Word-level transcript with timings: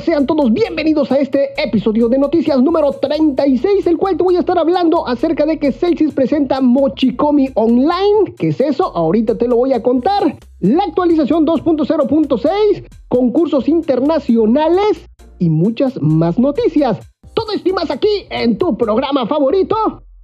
Sean 0.00 0.26
todos 0.26 0.52
bienvenidos 0.52 1.12
a 1.12 1.18
este 1.18 1.50
episodio 1.62 2.08
de 2.08 2.16
noticias 2.16 2.62
número 2.62 2.92
36, 2.92 3.86
el 3.86 3.98
cual 3.98 4.16
te 4.16 4.22
voy 4.22 4.36
a 4.36 4.40
estar 4.40 4.58
hablando 4.58 5.06
acerca 5.06 5.44
de 5.44 5.58
que 5.58 5.70
Celsius 5.70 6.14
presenta 6.14 6.62
Mochikomi 6.62 7.50
Online. 7.54 8.34
¿Qué 8.38 8.48
es 8.48 8.60
eso? 8.60 8.84
Ahorita 8.96 9.36
te 9.36 9.46
lo 9.46 9.56
voy 9.56 9.74
a 9.74 9.82
contar. 9.82 10.38
La 10.60 10.84
actualización 10.84 11.46
2.0.6, 11.46 12.88
concursos 13.08 13.68
internacionales 13.68 15.08
y 15.38 15.50
muchas 15.50 16.00
más 16.00 16.38
noticias. 16.38 16.98
Todo 17.34 17.52
esto 17.52 17.70
aquí 17.90 18.26
en 18.30 18.56
tu 18.56 18.76
programa 18.78 19.26
favorito, 19.26 19.76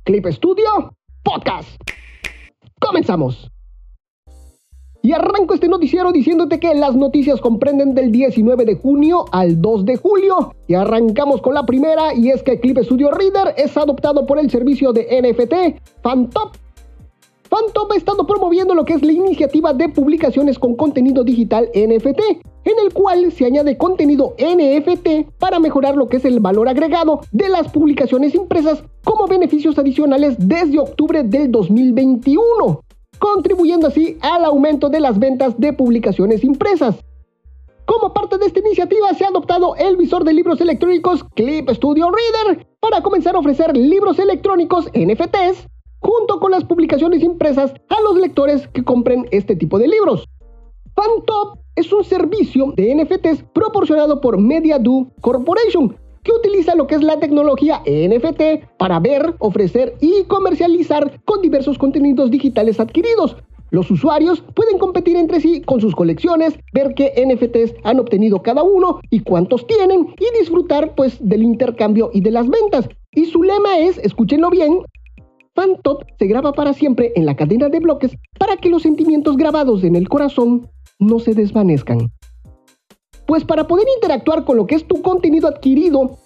Clip 0.05 0.27
Studio 0.29 0.95
Podcast. 1.23 1.69
Comenzamos. 2.81 3.51
Y 5.01 5.13
arranco 5.13 5.55
este 5.55 5.69
noticiero 5.69 6.11
diciéndote 6.11 6.59
que 6.59 6.75
las 6.75 6.97
noticias 6.97 7.41
comprenden 7.41 7.95
del 7.95 8.11
19 8.11 8.65
de 8.65 8.75
junio 8.75 9.27
al 9.31 9.63
2 9.63 9.85
de 9.85 9.97
julio. 9.97 10.53
Y 10.67 10.75
arrancamos 10.75 11.41
con 11.41 11.55
la 11.55 11.65
primera 11.65 12.15
y 12.15 12.31
es 12.31 12.43
que 12.43 12.59
Clip 12.59 12.79
Studio 12.79 13.13
Reader 13.13 13.55
es 13.57 13.77
adoptado 13.77 14.27
por 14.27 14.41
el 14.41 14.51
servicio 14.51 14.93
de 14.93 15.07
NFT 15.23 15.81
Fantop. 16.03 16.57
Fantop 17.49 17.93
ha 17.93 17.97
estado 17.97 18.27
promoviendo 18.27 18.75
lo 18.75 18.85
que 18.85 18.95
es 18.95 19.03
la 19.03 19.13
iniciativa 19.13 19.73
de 19.73 19.89
publicaciones 19.89 20.59
con 20.59 20.75
contenido 20.75 21.23
digital 21.25 21.71
NFT, 21.73 22.21
en 22.65 22.79
el 22.85 22.93
cual 22.93 23.31
se 23.33 23.47
añade 23.47 23.79
contenido 23.79 24.35
NFT 24.39 25.39
para 25.39 25.61
mejorar 25.61 25.97
lo 25.97 26.09
que 26.09 26.19
es 26.19 26.25
el 26.25 26.41
valor 26.41 26.69
agregado 26.69 27.21
de 27.31 27.49
las 27.49 27.69
publicaciones 27.69 28.35
impresas 28.35 28.83
como 29.05 29.29
beneficios 29.29 29.79
adicionales 29.79 30.37
desde 30.39 30.81
octubre 30.81 31.23
del 31.23 31.51
2021 31.51 32.83
contribuyendo 33.19 33.89
así 33.89 34.19
al 34.21 34.45
aumento 34.45 34.89
de 34.89 35.01
las 35.01 35.19
ventas 35.19 35.59
de 35.59 35.73
publicaciones 35.73 36.45
impresas. 36.45 36.97
Como 37.85 38.13
parte 38.13 38.37
de 38.39 38.47
esta 38.47 38.61
iniciativa 38.61 39.15
se 39.15 39.25
ha 39.25 39.29
adoptado 39.29 39.75
el 39.77 39.97
visor 39.97 40.25
de 40.25 40.35
libros 40.35 40.61
electrónicos 40.61 41.25
Clip 41.35 41.71
Studio 41.71 42.11
Reader 42.11 42.67
para 42.81 43.03
comenzar 43.03 43.35
a 43.35 43.39
ofrecer 43.39 43.77
libros 43.77 44.19
electrónicos 44.19 44.87
NFTs 44.95 45.67
junto 46.01 46.39
con 46.39 46.51
las 46.51 46.65
publicaciones 46.65 47.23
impresas 47.23 47.73
a 47.89 48.01
los 48.03 48.17
lectores 48.19 48.69
que 48.69 48.85
compren 48.85 49.27
este 49.31 49.57
tipo 49.57 49.79
de 49.79 49.89
libros. 49.89 50.29
Fantop 50.95 51.59
es 51.77 51.93
un 51.93 52.05
servicio 52.05 52.73
de 52.77 52.95
NFTs 52.95 53.45
proporcionado 53.55 54.21
por 54.21 54.39
MediaDo 54.39 55.07
Corporation, 55.21 55.97
que 56.29 56.35
utiliza 56.35 56.75
lo 56.75 56.87
que 56.87 56.95
es 56.95 57.03
la 57.03 57.19
tecnología 57.19 57.81
NFT 57.87 58.77
para 58.77 59.01
ver, 59.01 59.35
ofrecer 59.39 59.95
y 60.03 60.25
comercializar 60.25 61.23
con 61.25 61.41
diversos 61.41 61.79
contenidos 61.79 62.31
digitales 62.31 62.79
adquiridos. 62.79 63.37
Los 63.71 63.91
usuarios 63.91 64.45
pueden 64.55 64.79
competir 64.79 65.17
entre 65.17 65.41
sí 65.41 65.63
con 65.63 65.81
sus 65.81 65.95
colecciones, 65.95 66.59
ver 66.75 66.95
qué 66.95 67.15
NFTs 67.17 67.75
han 67.83 67.99
obtenido 67.99 68.43
cada 68.43 68.63
uno 68.63 69.01
y 69.09 69.21
cuántos 69.21 69.67
tienen 69.67 70.15
y 70.19 70.39
disfrutar 70.39 70.95
pues 70.95 71.17
del 71.19 71.43
intercambio 71.43 72.11
y 72.13 72.21
de 72.21 72.31
las 72.31 72.47
ventas. 72.49 72.91
Y 73.13 73.25
su 73.25 73.43
lema 73.43 73.79
es, 73.79 73.97
escúchenlo 73.97 74.51
bien, 74.51 74.83
Fantop 75.55 76.03
se 76.19 76.27
graba 76.27 76.53
para 76.53 76.75
siempre 76.75 77.13
en 77.17 77.25
la 77.25 77.37
cadena 77.37 77.71
de 77.71 77.81
bloques 77.81 78.15
para 78.39 78.59
que 78.59 78.69
los 78.69 78.83
sentimientos 78.83 79.39
grabados 79.39 79.83
en 79.83 79.97
el 79.97 80.11
corazón 80.11 80.69
no 80.99 81.21
se 81.21 81.33
desvanezcan. 81.33 82.11
Pues 83.29 83.45
para 83.45 83.67
poder 83.67 83.87
interactuar 83.95 84.47
con 84.47 84.57
lo 84.57 84.67
que 84.67 84.75
es 84.75 84.89
tu 84.89 85.03
contenido 85.03 85.49
adquirido, 85.49 86.17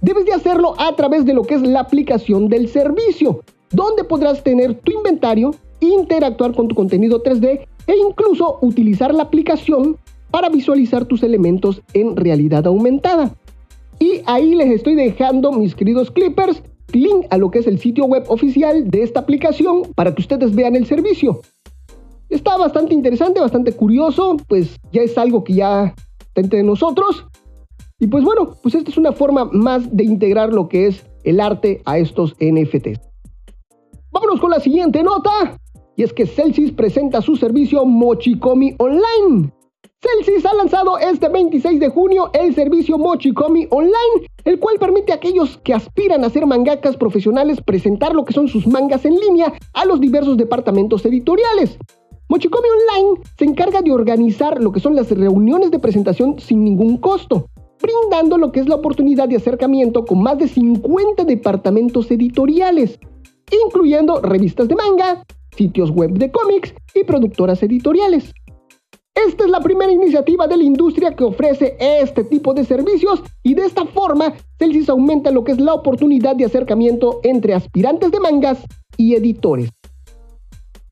debes 0.00 0.24
de 0.24 0.32
hacerlo 0.32 0.74
a 0.76 0.96
través 0.96 1.24
de 1.24 1.32
lo 1.32 1.44
que 1.44 1.54
es 1.54 1.62
la 1.62 1.78
aplicación 1.78 2.48
del 2.48 2.66
servicio, 2.66 3.42
donde 3.70 4.02
podrás 4.02 4.42
tener 4.42 4.74
tu 4.74 4.90
inventario, 4.90 5.54
interactuar 5.78 6.56
con 6.56 6.66
tu 6.66 6.74
contenido 6.74 7.22
3D 7.22 7.64
e 7.86 7.94
incluso 7.96 8.58
utilizar 8.60 9.14
la 9.14 9.22
aplicación 9.22 9.98
para 10.32 10.48
visualizar 10.48 11.04
tus 11.04 11.22
elementos 11.22 11.80
en 11.94 12.16
realidad 12.16 12.66
aumentada. 12.66 13.36
Y 14.00 14.22
ahí 14.26 14.56
les 14.56 14.72
estoy 14.72 14.96
dejando, 14.96 15.52
mis 15.52 15.76
queridos 15.76 16.10
clippers, 16.10 16.60
link 16.92 17.26
a 17.30 17.38
lo 17.38 17.52
que 17.52 17.60
es 17.60 17.68
el 17.68 17.78
sitio 17.78 18.06
web 18.06 18.24
oficial 18.26 18.90
de 18.90 19.04
esta 19.04 19.20
aplicación 19.20 19.82
para 19.94 20.12
que 20.12 20.22
ustedes 20.22 20.52
vean 20.56 20.74
el 20.74 20.86
servicio. 20.86 21.40
Está 22.28 22.56
bastante 22.56 22.94
interesante, 22.94 23.38
bastante 23.38 23.70
curioso, 23.70 24.38
pues 24.48 24.76
ya 24.90 25.02
es 25.02 25.16
algo 25.16 25.44
que 25.44 25.54
ya 25.54 25.94
entre 26.40 26.62
nosotros. 26.62 27.26
Y 27.98 28.06
pues 28.06 28.24
bueno, 28.24 28.54
pues 28.62 28.74
esta 28.74 28.90
es 28.90 28.96
una 28.96 29.12
forma 29.12 29.46
más 29.46 29.94
de 29.96 30.04
integrar 30.04 30.52
lo 30.52 30.68
que 30.68 30.86
es 30.86 31.04
el 31.24 31.40
arte 31.40 31.82
a 31.84 31.98
estos 31.98 32.34
NFTs. 32.40 33.00
Vámonos 34.12 34.40
con 34.40 34.50
la 34.50 34.60
siguiente 34.60 35.02
nota. 35.02 35.58
Y 35.96 36.04
es 36.04 36.12
que 36.12 36.26
Celsius 36.26 36.70
presenta 36.70 37.20
su 37.20 37.34
servicio 37.34 37.84
Mochikomi 37.84 38.76
Online. 38.78 39.52
Celsius 40.00 40.46
ha 40.46 40.54
lanzado 40.54 40.96
este 40.96 41.28
26 41.28 41.80
de 41.80 41.88
junio 41.88 42.30
el 42.32 42.54
servicio 42.54 42.98
Mochikomi 42.98 43.66
Online, 43.70 44.28
el 44.44 44.60
cual 44.60 44.78
permite 44.78 45.10
a 45.10 45.16
aquellos 45.16 45.58
que 45.58 45.74
aspiran 45.74 46.22
a 46.22 46.30
ser 46.30 46.46
mangakas 46.46 46.96
profesionales 46.96 47.60
presentar 47.60 48.14
lo 48.14 48.24
que 48.24 48.32
son 48.32 48.46
sus 48.46 48.64
mangas 48.68 49.04
en 49.04 49.16
línea 49.16 49.52
a 49.74 49.84
los 49.86 50.00
diversos 50.00 50.36
departamentos 50.36 51.04
editoriales. 51.04 51.78
Mochikomi 52.30 52.68
Online 52.68 53.22
se 53.38 53.44
encarga 53.46 53.80
de 53.80 53.90
organizar 53.90 54.62
lo 54.62 54.70
que 54.70 54.80
son 54.80 54.94
las 54.94 55.10
reuniones 55.10 55.70
de 55.70 55.78
presentación 55.78 56.38
sin 56.38 56.62
ningún 56.62 56.98
costo, 56.98 57.48
brindando 57.80 58.36
lo 58.36 58.52
que 58.52 58.60
es 58.60 58.68
la 58.68 58.74
oportunidad 58.74 59.28
de 59.28 59.36
acercamiento 59.36 60.04
con 60.04 60.22
más 60.22 60.36
de 60.36 60.46
50 60.46 61.24
departamentos 61.24 62.10
editoriales, 62.10 63.00
incluyendo 63.64 64.20
revistas 64.20 64.68
de 64.68 64.76
manga, 64.76 65.24
sitios 65.56 65.90
web 65.90 66.10
de 66.10 66.30
cómics 66.30 66.74
y 66.94 67.04
productoras 67.04 67.62
editoriales. 67.62 68.34
Esta 69.14 69.44
es 69.44 69.50
la 69.50 69.60
primera 69.60 69.90
iniciativa 69.90 70.46
de 70.46 70.58
la 70.58 70.64
industria 70.64 71.16
que 71.16 71.24
ofrece 71.24 71.78
este 71.80 72.24
tipo 72.24 72.52
de 72.52 72.66
servicios 72.66 73.22
y 73.42 73.54
de 73.54 73.64
esta 73.64 73.86
forma 73.86 74.34
Celsius 74.58 74.90
aumenta 74.90 75.30
lo 75.30 75.44
que 75.44 75.52
es 75.52 75.60
la 75.60 75.72
oportunidad 75.72 76.36
de 76.36 76.44
acercamiento 76.44 77.20
entre 77.22 77.54
aspirantes 77.54 78.12
de 78.12 78.20
mangas 78.20 78.58
y 78.98 79.14
editores. 79.14 79.70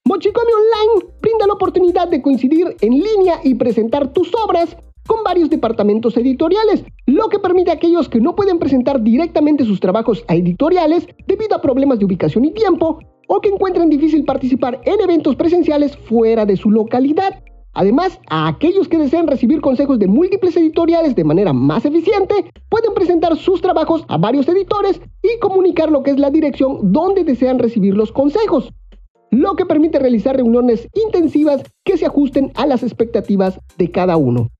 Mochikomi 0.08 0.52
Online 0.52 1.12
brinda 1.20 1.48
la 1.48 1.54
oportunidad 1.54 2.06
de 2.06 2.22
coincidir 2.22 2.76
en 2.80 2.92
línea 2.92 3.40
y 3.42 3.56
presentar 3.56 4.12
tus 4.12 4.32
obras 4.36 4.76
con 5.04 5.24
varios 5.24 5.50
departamentos 5.50 6.16
editoriales, 6.16 6.84
lo 7.06 7.28
que 7.28 7.40
permite 7.40 7.72
a 7.72 7.74
aquellos 7.74 8.08
que 8.08 8.20
no 8.20 8.36
pueden 8.36 8.60
presentar 8.60 9.02
directamente 9.02 9.64
sus 9.64 9.80
trabajos 9.80 10.24
a 10.28 10.36
editoriales 10.36 11.08
debido 11.26 11.56
a 11.56 11.60
problemas 11.60 11.98
de 11.98 12.04
ubicación 12.04 12.44
y 12.44 12.52
tiempo, 12.52 13.00
o 13.26 13.40
que 13.40 13.48
encuentren 13.48 13.90
difícil 13.90 14.24
participar 14.24 14.80
en 14.84 15.00
eventos 15.00 15.34
presenciales 15.34 15.96
fuera 15.96 16.46
de 16.46 16.56
su 16.56 16.70
localidad. 16.70 17.42
Además, 17.72 18.20
a 18.28 18.46
aquellos 18.46 18.86
que 18.86 18.98
deseen 18.98 19.26
recibir 19.26 19.60
consejos 19.60 19.98
de 19.98 20.06
múltiples 20.06 20.56
editoriales 20.56 21.16
de 21.16 21.24
manera 21.24 21.52
más 21.52 21.84
eficiente, 21.84 22.52
pueden 22.68 22.94
presentar 22.94 23.36
sus 23.36 23.60
trabajos 23.60 24.04
a 24.06 24.18
varios 24.18 24.46
editores 24.46 25.00
y 25.20 25.40
comunicar 25.40 25.90
lo 25.90 26.04
que 26.04 26.12
es 26.12 26.18
la 26.20 26.30
dirección 26.30 26.92
donde 26.92 27.24
desean 27.24 27.58
recibir 27.58 27.94
los 27.94 28.12
consejos 28.12 28.72
lo 29.30 29.56
que 29.56 29.66
permite 29.66 29.98
realizar 29.98 30.36
reuniones 30.36 30.88
intensivas 30.94 31.62
que 31.84 31.96
se 31.96 32.06
ajusten 32.06 32.52
a 32.54 32.66
las 32.66 32.82
expectativas 32.82 33.58
de 33.78 33.90
cada 33.90 34.16
uno. 34.16 34.50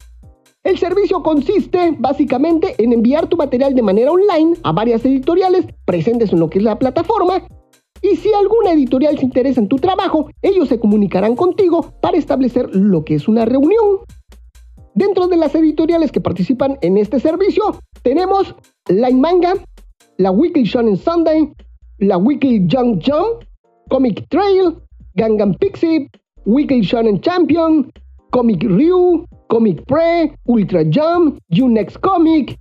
El 0.65 0.79
servicio 0.79 1.23
consiste 1.23 1.95
básicamente 1.99 2.75
en 2.79 2.93
enviar 2.93 3.29
tu 3.29 3.37
material 3.37 3.75
de 3.75 3.83
manera 3.83 4.11
online 4.11 4.57
a 4.65 4.73
varias 4.73 5.05
editoriales 5.05 5.67
presentes 5.85 6.33
en 6.33 6.41
lo 6.41 6.51
que 6.51 6.59
es 6.59 6.65
la 6.65 6.79
plataforma 6.79 7.43
y 8.03 8.17
si 8.17 8.33
alguna 8.33 8.73
editorial 8.73 9.19
se 9.19 9.25
interesa 9.25 9.61
en 9.61 9.69
tu 9.69 9.77
trabajo, 9.77 10.29
ellos 10.43 10.69
se 10.69 10.79
comunicarán 10.79 11.35
contigo 11.35 11.95
para 12.01 12.17
establecer 12.17 12.75
lo 12.75 13.05
que 13.05 13.15
es 13.15 13.29
una 13.29 13.45
reunión. 13.45 14.01
Dentro 14.95 15.29
de 15.29 15.37
las 15.37 15.55
editoriales 15.55 16.13
que 16.13 16.21
participan 16.21 16.79
en 16.83 16.97
este 16.97 17.21
servicio, 17.21 17.79
tenemos 18.03 18.55
Line 18.89 19.21
Manga, 19.21 19.55
la 20.19 20.31
Weekly 20.31 20.65
Shonen 20.65 20.97
Sunday, 20.97 21.53
la 21.99 22.17
Weekly 22.17 22.67
Jump 22.71 23.03
Jump, 23.05 23.45
Comic 23.89 24.29
Trail, 24.29 24.77
Gangan 25.15 25.55
Pixie, 25.59 26.11
Weekly 26.45 26.83
Shonen 26.83 27.21
Champion, 27.21 27.91
Comic 28.31 28.63
Ryu, 28.63 29.27
Comic 29.49 29.85
Pre, 29.87 30.33
Ultra 30.45 30.85
Jump, 30.91 31.39
Unext 31.51 31.99
Comic, 32.01 32.59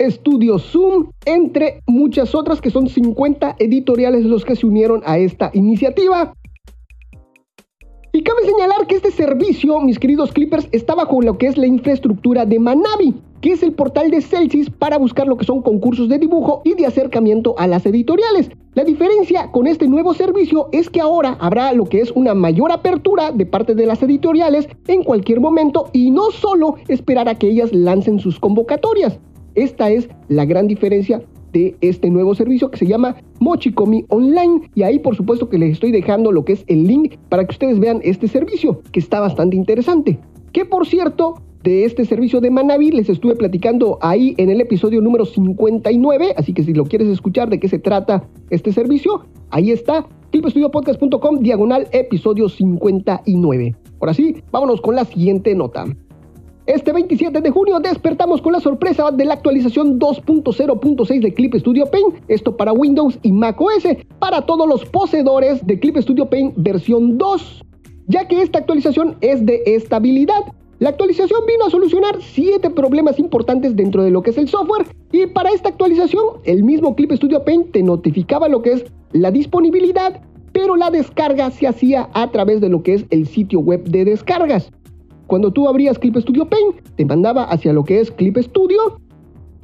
Studio 0.00 0.58
Zoom, 0.58 1.10
entre 1.24 1.80
muchas 1.86 2.34
otras 2.34 2.60
que 2.60 2.70
son 2.70 2.88
50 2.88 3.56
editoriales 3.58 4.24
los 4.24 4.44
que 4.44 4.56
se 4.56 4.66
unieron 4.66 5.02
a 5.06 5.18
esta 5.18 5.50
iniciativa. 5.54 6.34
Y 8.12 8.22
cabe 8.22 8.46
señalar 8.46 8.86
que 8.86 8.96
este 8.96 9.10
servicio, 9.10 9.80
mis 9.80 9.98
queridos 9.98 10.32
clippers, 10.32 10.68
está 10.72 10.94
bajo 10.94 11.20
lo 11.20 11.36
que 11.36 11.48
es 11.48 11.58
la 11.58 11.66
infraestructura 11.66 12.46
de 12.46 12.58
Manabi, 12.58 13.14
que 13.40 13.52
es 13.52 13.62
el 13.62 13.72
portal 13.72 14.10
de 14.10 14.20
Celsius 14.20 14.70
para 14.70 14.98
buscar 14.98 15.26
lo 15.26 15.36
que 15.36 15.44
son 15.44 15.62
concursos 15.62 16.08
de 16.08 16.18
dibujo 16.18 16.62
y 16.64 16.74
de 16.74 16.86
acercamiento 16.86 17.54
a 17.58 17.66
las 17.66 17.86
editoriales. 17.86 18.50
La 18.74 18.84
diferencia 18.84 19.50
con 19.52 19.66
este 19.66 19.88
nuevo 19.88 20.14
servicio 20.14 20.68
es 20.72 20.90
que 20.90 21.00
ahora 21.00 21.36
habrá 21.40 21.72
lo 21.72 21.86
que 21.86 22.00
es 22.00 22.10
una 22.12 22.34
mayor 22.34 22.72
apertura 22.72 23.32
de 23.32 23.46
parte 23.46 23.74
de 23.74 23.86
las 23.86 24.02
editoriales 24.02 24.68
en 24.86 25.02
cualquier 25.02 25.40
momento 25.40 25.88
y 25.92 26.10
no 26.10 26.30
solo 26.30 26.76
esperar 26.88 27.28
a 27.28 27.36
que 27.36 27.48
ellas 27.48 27.72
lancen 27.72 28.18
sus 28.18 28.38
convocatorias. 28.38 29.18
Esta 29.54 29.90
es 29.90 30.08
la 30.28 30.44
gran 30.44 30.66
diferencia 30.66 31.22
de 31.52 31.74
este 31.80 32.10
nuevo 32.10 32.34
servicio 32.34 32.70
que 32.70 32.76
se 32.76 32.86
llama 32.86 33.16
Mochikomi 33.40 34.04
Online 34.08 34.68
y 34.74 34.82
ahí 34.82 34.98
por 34.98 35.16
supuesto 35.16 35.48
que 35.48 35.56
les 35.56 35.72
estoy 35.72 35.90
dejando 35.90 36.30
lo 36.30 36.44
que 36.44 36.52
es 36.52 36.64
el 36.66 36.86
link 36.86 37.16
para 37.30 37.46
que 37.46 37.52
ustedes 37.52 37.80
vean 37.80 38.00
este 38.04 38.28
servicio 38.28 38.82
que 38.92 39.00
está 39.00 39.20
bastante 39.20 39.56
interesante. 39.56 40.18
Que 40.52 40.66
por 40.66 40.86
cierto, 40.86 41.36
de 41.66 41.84
este 41.84 42.04
servicio 42.04 42.40
de 42.40 42.48
Manavi. 42.48 42.92
Les 42.92 43.08
estuve 43.08 43.34
platicando 43.34 43.98
ahí 44.00 44.34
en 44.38 44.50
el 44.50 44.60
episodio 44.60 45.00
número 45.00 45.24
59, 45.26 46.34
así 46.36 46.54
que 46.54 46.62
si 46.62 46.72
lo 46.72 46.84
quieres 46.84 47.08
escuchar 47.08 47.50
de 47.50 47.58
qué 47.58 47.68
se 47.68 47.80
trata 47.80 48.28
este 48.50 48.72
servicio, 48.72 49.24
ahí 49.50 49.72
está, 49.72 50.06
clipestudiopodcast.com, 50.30 51.40
diagonal 51.40 51.88
episodio 51.90 52.48
59. 52.48 53.76
Ahora 54.00 54.14
sí, 54.14 54.36
vámonos 54.52 54.80
con 54.80 54.94
la 54.94 55.04
siguiente 55.04 55.56
nota. 55.56 55.86
Este 56.66 56.92
27 56.92 57.40
de 57.40 57.50
junio 57.50 57.80
despertamos 57.80 58.40
con 58.40 58.52
la 58.52 58.60
sorpresa 58.60 59.10
de 59.10 59.24
la 59.24 59.34
actualización 59.34 59.98
2.0.6 59.98 61.20
de 61.20 61.34
Clip 61.34 61.54
Studio 61.56 61.86
Paint, 61.86 62.14
esto 62.28 62.56
para 62.56 62.72
Windows 62.72 63.18
y 63.22 63.32
Mac 63.32 63.60
OS, 63.60 63.88
para 64.20 64.42
todos 64.42 64.68
los 64.68 64.84
poseedores 64.84 65.66
de 65.66 65.80
Clip 65.80 65.96
Studio 65.96 66.26
Paint 66.26 66.54
versión 66.56 67.18
2, 67.18 67.64
ya 68.06 68.28
que 68.28 68.40
esta 68.40 68.60
actualización 68.60 69.16
es 69.20 69.44
de 69.44 69.62
estabilidad. 69.66 70.44
La 70.78 70.90
actualización 70.90 71.40
vino 71.46 71.64
a 71.64 71.70
solucionar 71.70 72.18
7 72.20 72.68
problemas 72.68 73.18
importantes 73.18 73.74
dentro 73.76 74.02
de 74.02 74.10
lo 74.10 74.20
que 74.20 74.28
es 74.28 74.36
el 74.36 74.46
software 74.46 74.86
y 75.10 75.26
para 75.26 75.50
esta 75.50 75.70
actualización 75.70 76.22
el 76.44 76.64
mismo 76.64 76.94
Clip 76.94 77.12
Studio 77.12 77.42
Paint 77.44 77.72
te 77.72 77.82
notificaba 77.82 78.46
lo 78.46 78.60
que 78.60 78.72
es 78.72 78.84
la 79.12 79.30
disponibilidad, 79.30 80.20
pero 80.52 80.76
la 80.76 80.90
descarga 80.90 81.50
se 81.50 81.66
hacía 81.66 82.10
a 82.12 82.30
través 82.30 82.60
de 82.60 82.68
lo 82.68 82.82
que 82.82 82.92
es 82.92 83.06
el 83.08 83.26
sitio 83.26 83.60
web 83.60 83.84
de 83.84 84.04
descargas. 84.04 84.70
Cuando 85.26 85.50
tú 85.50 85.66
abrías 85.66 85.98
Clip 85.98 86.14
Studio 86.18 86.46
Paint, 86.46 86.76
te 86.94 87.06
mandaba 87.06 87.44
hacia 87.44 87.72
lo 87.72 87.82
que 87.82 88.00
es 88.00 88.10
Clip 88.10 88.36
Studio 88.36 89.00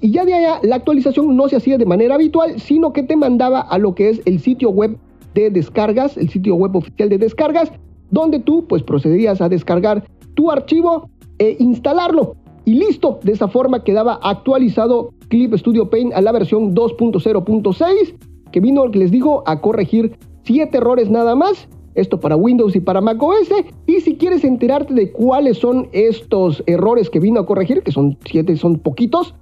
y 0.01 0.13
ya 0.13 0.25
de 0.25 0.33
allá 0.33 0.61
la 0.63 0.77
actualización 0.77 1.37
no 1.37 1.47
se 1.47 1.57
hacía 1.57 1.77
de 1.77 1.85
manera 1.85 2.15
habitual, 2.15 2.59
sino 2.59 2.95
que 2.95 3.03
te 3.03 3.17
mandaba 3.17 3.61
a 3.61 3.77
lo 3.77 3.95
que 3.95 4.09
es 4.09 4.23
el 4.25 4.41
sitio 4.41 4.71
web 4.71 4.97
de 5.35 5.51
descargas, 5.51 6.17
el 6.17 6.31
sitio 6.31 6.55
web 6.55 6.75
oficial 6.75 7.11
de 7.11 7.19
descargas, 7.19 7.71
donde 8.11 8.39
tú 8.39 8.65
pues 8.67 8.83
procedías 8.83 9.43
a 9.43 9.51
descargar 9.51 10.05
tu 10.35 10.51
archivo 10.51 11.11
e 11.39 11.57
instalarlo. 11.59 12.37
Y 12.65 12.75
listo, 12.75 13.19
de 13.23 13.33
esa 13.33 13.49
forma 13.49 13.83
quedaba 13.83 14.21
actualizado 14.23 15.11
Clip 15.29 15.55
Studio 15.55 15.91
Paint 15.91 16.13
a 16.15 16.21
la 16.21 16.33
versión 16.33 16.75
2.0.6, 16.75 18.15
que 18.53 18.61
vino, 18.61 18.87
les 18.87 19.11
digo, 19.11 19.43
a 19.47 19.61
corregir 19.61 20.17
7 20.45 20.77
errores 20.77 21.11
nada 21.11 21.35
más 21.35 21.69
esto 21.95 22.21
para 22.21 22.37
Windows 22.37 22.75
y 22.77 22.81
para 22.81 23.01
macOS. 23.01 23.49
Y 23.87 24.01
si 24.01 24.17
quieres 24.17 24.45
enterarte 24.45 24.95
de 24.95 25.13
cuáles 25.13 25.59
son 25.59 25.89
estos 25.93 26.63
errores 26.67 27.11
que 27.11 27.21
vino 27.21 27.41
a 27.41 27.47
corregir, 27.47 27.83
que 27.83 27.93
son 27.93 28.17
siete, 28.25 28.57
son 28.57 28.79
poquitos, 28.79 29.35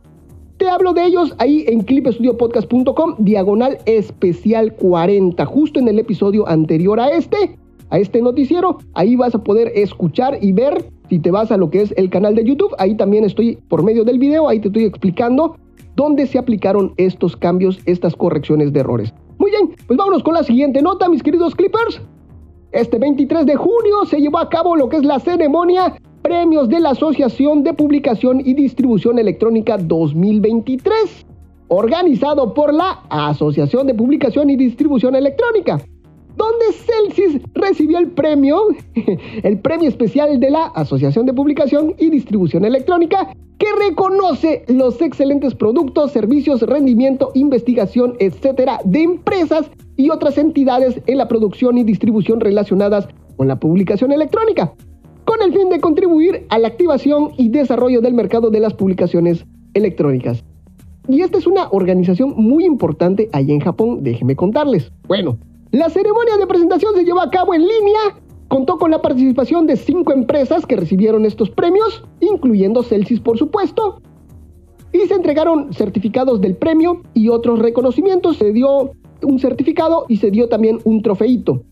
te 0.57 0.69
hablo 0.69 0.93
de 0.93 1.05
ellos 1.07 1.35
ahí 1.39 1.65
en 1.69 1.83
clipestudiopodcast.com, 1.83 3.17
diagonal 3.19 3.79
especial 3.87 4.75
40, 4.75 5.45
justo 5.47 5.81
en 5.81 5.89
el 5.89 5.99
episodio 5.99 6.47
anterior 6.47 7.01
a 7.01 7.09
este, 7.11 7.57
a 7.91 7.99
este 7.99 8.23
noticiero. 8.23 8.79
Ahí 8.95 9.17
vas 9.17 9.35
a 9.35 9.43
poder 9.43 9.73
escuchar 9.75 10.39
y 10.41 10.53
ver. 10.53 10.85
Si 11.09 11.19
te 11.19 11.31
vas 11.31 11.51
a 11.51 11.57
lo 11.57 11.71
que 11.71 11.83
es 11.83 11.93
el 11.97 12.09
canal 12.09 12.35
de 12.35 12.45
YouTube, 12.45 12.75
ahí 12.79 12.97
también 12.97 13.25
estoy 13.25 13.59
por 13.69 13.83
medio 13.83 14.05
del 14.05 14.19
video, 14.19 14.49
ahí 14.49 14.61
te 14.61 14.69
estoy 14.69 14.85
explicando 14.85 15.57
dónde 15.97 16.27
se 16.27 16.39
aplicaron 16.39 16.95
estos 16.97 17.37
cambios, 17.37 17.81
estas 17.85 18.15
correcciones 18.15 18.73
de 18.73 18.81
errores. 18.81 19.13
Muy 19.39 19.51
bien, 19.51 19.71
pues 19.87 19.97
vámonos 19.97 20.23
con 20.23 20.35
la 20.35 20.45
siguiente 20.45 20.83
nota, 20.83 21.09
mis 21.09 21.23
queridos 21.23 21.55
clippers. 21.55 22.01
Este 22.73 22.99
23 22.99 23.47
de 23.47 23.57
junio 23.57 24.05
se 24.07 24.21
llevó 24.21 24.39
a 24.39 24.49
cabo 24.49 24.77
lo 24.77 24.89
que 24.89 24.99
es 24.99 25.05
la 25.05 25.19
ceremonia 25.19 25.97
Premios 26.23 26.69
de 26.69 26.79
la 26.81 26.91
Asociación 26.91 27.65
de 27.65 27.73
Publicación 27.73 28.41
y 28.41 28.55
Distribución 28.55 29.19
Electrónica 29.19 29.79
2023, 29.79 31.27
organizado 31.69 32.53
por 32.55 32.73
la 32.75 33.03
Asociación 33.09 33.87
de 33.87 33.95
Publicación 33.95 34.51
y 34.51 34.57
Distribución 34.57 35.17
Electrónica, 35.17 35.81
donde 36.41 36.73
Celsius 36.73 37.43
recibió 37.53 37.99
el 37.99 38.13
premio, 38.13 38.69
el 39.43 39.59
premio 39.59 39.91
especial 39.91 40.41
de 40.41 40.51
la 40.51 40.69
Asociación 40.69 41.27
de 41.27 41.35
Publicación 41.35 41.95
y 41.99 42.09
Distribución 42.09 42.65
Electrónica, 42.65 43.35
que 43.59 43.67
reconoce 43.79 44.65
los 44.69 45.03
excelentes 45.03 45.55
productos, 45.55 46.13
servicios, 46.13 46.63
rendimiento, 46.63 47.31
investigación, 47.35 48.15
etcétera, 48.21 48.81
de 48.87 49.03
empresas 49.03 49.71
y 49.99 50.09
otras 50.09 50.39
entidades 50.39 51.03
en 51.07 51.19
la 51.19 51.29
producción 51.29 51.77
y 51.77 51.85
distribución 51.85 52.41
relacionadas 52.41 53.07
con 53.37 53.47
la 53.47 53.61
publicación 53.61 54.11
electrónica, 54.11 54.73
con 55.27 55.43
el 55.43 55.53
fin 55.53 55.69
de 55.69 55.79
contribuir 55.79 56.47
a 56.49 56.59
la 56.59 56.69
activación 56.69 57.33
y 57.37 57.51
desarrollo 57.51 58.01
del 58.01 58.15
mercado 58.15 58.49
de 58.49 58.61
las 58.61 58.73
publicaciones 58.73 59.45
electrónicas. 59.75 60.43
Y 61.07 61.21
esta 61.21 61.37
es 61.37 61.47
una 61.47 61.69
organización 61.71 62.33
muy 62.35 62.65
importante 62.65 63.29
allá 63.33 63.53
en 63.53 63.61
Japón, 63.61 64.03
déjenme 64.03 64.37
contarles. 64.37 64.91
Bueno, 65.07 65.37
la 65.73 65.89
ceremonia 65.89 66.37
de 66.37 66.47
presentación 66.47 66.95
se 66.97 67.05
llevó 67.05 67.21
a 67.21 67.31
cabo 67.31 67.55
en 67.55 67.63
línea, 67.63 68.01
contó 68.49 68.77
con 68.79 68.91
la 68.91 69.01
participación 69.01 69.69
de 69.69 69.77
cinco 69.77 70.13
empresas 70.13 70.67
que 70.67 70.75
recibieron 70.75 71.25
estos 71.25 71.51
premios, 71.51 72.03
incluyendo 72.19 72.83
Celsius 72.83 73.21
por 73.21 73.39
supuesto, 73.39 74.01
y 74.93 74.99
se 75.07 75.15
entregaron 75.15 75.73
certificados 75.73 76.41
del 76.41 76.57
premio 76.57 77.03
y 77.15 77.29
otros 77.29 77.61
reconocimientos. 77.61 78.39
Se 78.39 78.53
dio 78.53 78.91
un 79.23 79.39
certificado 79.39 80.07
y 80.09 80.17
se 80.17 80.33
dio 80.33 80.49
también 80.49 80.81
un 80.83 81.03
trofeito. 81.03 81.63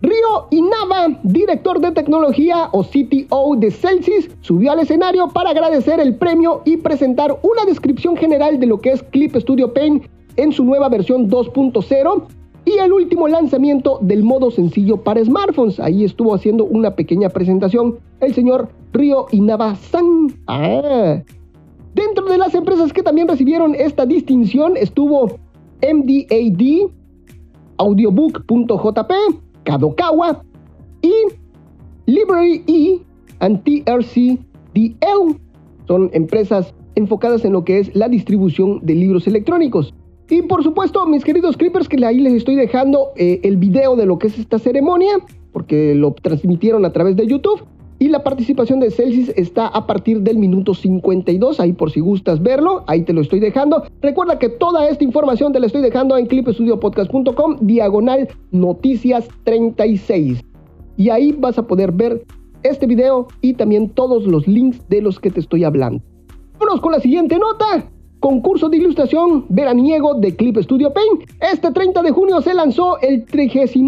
Río 0.00 0.46
Inaba, 0.50 1.20
director 1.22 1.78
de 1.78 1.90
tecnología 1.90 2.70
o 2.72 2.82
CTO 2.82 3.56
de 3.56 3.70
Celsius, 3.70 4.30
subió 4.40 4.72
al 4.72 4.80
escenario 4.80 5.28
para 5.28 5.50
agradecer 5.50 6.00
el 6.00 6.14
premio 6.14 6.62
y 6.64 6.78
presentar 6.78 7.38
una 7.42 7.66
descripción 7.66 8.16
general 8.16 8.58
de 8.58 8.66
lo 8.66 8.80
que 8.80 8.92
es 8.92 9.02
Clip 9.02 9.36
Studio 9.36 9.74
Paint 9.74 10.06
en 10.36 10.52
su 10.52 10.64
nueva 10.64 10.88
versión 10.88 11.28
2.0 11.28 12.39
y 12.64 12.78
el 12.78 12.92
último 12.92 13.28
lanzamiento 13.28 13.98
del 14.02 14.22
modo 14.22 14.50
sencillo 14.50 14.98
para 14.98 15.24
smartphones. 15.24 15.80
Ahí 15.80 16.04
estuvo 16.04 16.34
haciendo 16.34 16.64
una 16.64 16.94
pequeña 16.94 17.28
presentación 17.28 17.98
el 18.20 18.34
señor 18.34 18.68
Río 18.92 19.26
Inaba-san. 19.32 20.28
Ah. 20.46 21.22
Dentro 21.94 22.26
de 22.26 22.38
las 22.38 22.54
empresas 22.54 22.92
que 22.92 23.02
también 23.02 23.28
recibieron 23.28 23.74
esta 23.74 24.06
distinción 24.06 24.76
estuvo 24.76 25.38
MDAD, 25.82 26.90
Audiobook.jp, 27.78 29.14
Kadokawa 29.64 30.42
y 31.02 31.12
Library 32.06 32.62
E 32.66 33.00
and 33.40 33.62
TRCDL. 33.64 35.36
Son 35.88 36.10
empresas 36.12 36.74
enfocadas 36.94 37.44
en 37.44 37.52
lo 37.52 37.64
que 37.64 37.78
es 37.78 37.94
la 37.96 38.08
distribución 38.08 38.80
de 38.82 38.94
libros 38.94 39.26
electrónicos. 39.26 39.94
Y 40.30 40.42
por 40.42 40.62
supuesto, 40.62 41.04
mis 41.06 41.24
queridos 41.24 41.56
creepers, 41.56 41.88
que 41.88 42.04
ahí 42.06 42.20
les 42.20 42.34
estoy 42.34 42.54
dejando 42.54 43.08
eh, 43.16 43.40
el 43.42 43.56
video 43.56 43.96
de 43.96 44.06
lo 44.06 44.20
que 44.20 44.28
es 44.28 44.38
esta 44.38 44.60
ceremonia, 44.60 45.18
porque 45.52 45.96
lo 45.96 46.12
transmitieron 46.12 46.84
a 46.84 46.92
través 46.92 47.16
de 47.16 47.26
YouTube. 47.26 47.64
Y 47.98 48.08
la 48.08 48.22
participación 48.22 48.78
de 48.80 48.92
Celsius 48.92 49.30
está 49.36 49.66
a 49.66 49.86
partir 49.86 50.22
del 50.22 50.38
minuto 50.38 50.72
52, 50.72 51.60
ahí 51.60 51.72
por 51.72 51.90
si 51.90 52.00
gustas 52.00 52.42
verlo, 52.42 52.84
ahí 52.86 53.02
te 53.02 53.12
lo 53.12 53.20
estoy 53.20 53.40
dejando. 53.40 53.82
Recuerda 54.00 54.38
que 54.38 54.48
toda 54.48 54.88
esta 54.88 55.04
información 55.04 55.52
te 55.52 55.60
la 55.60 55.66
estoy 55.66 55.82
dejando 55.82 56.16
en 56.16 56.26
clipestudiopodcast.com, 56.26 57.56
diagonal 57.60 58.28
noticias 58.52 59.28
36. 59.44 60.40
Y 60.96 61.10
ahí 61.10 61.32
vas 61.32 61.58
a 61.58 61.66
poder 61.66 61.92
ver 61.92 62.24
este 62.62 62.86
video 62.86 63.26
y 63.42 63.54
también 63.54 63.90
todos 63.90 64.24
los 64.24 64.46
links 64.46 64.80
de 64.88 65.02
los 65.02 65.18
que 65.18 65.30
te 65.30 65.40
estoy 65.40 65.64
hablando. 65.64 66.02
Vámonos 66.58 66.80
con 66.80 66.92
la 66.92 67.00
siguiente 67.00 67.38
nota 67.38 67.90
concurso 68.20 68.68
de 68.68 68.76
ilustración 68.76 69.46
veraniego 69.48 70.14
de 70.14 70.36
Clip 70.36 70.56
Studio 70.58 70.92
Paint. 70.92 71.22
Este 71.40 71.72
30 71.72 72.02
de 72.02 72.10
junio 72.10 72.40
se 72.42 72.54
lanzó 72.54 72.98
el 73.00 73.24
36 73.24 73.82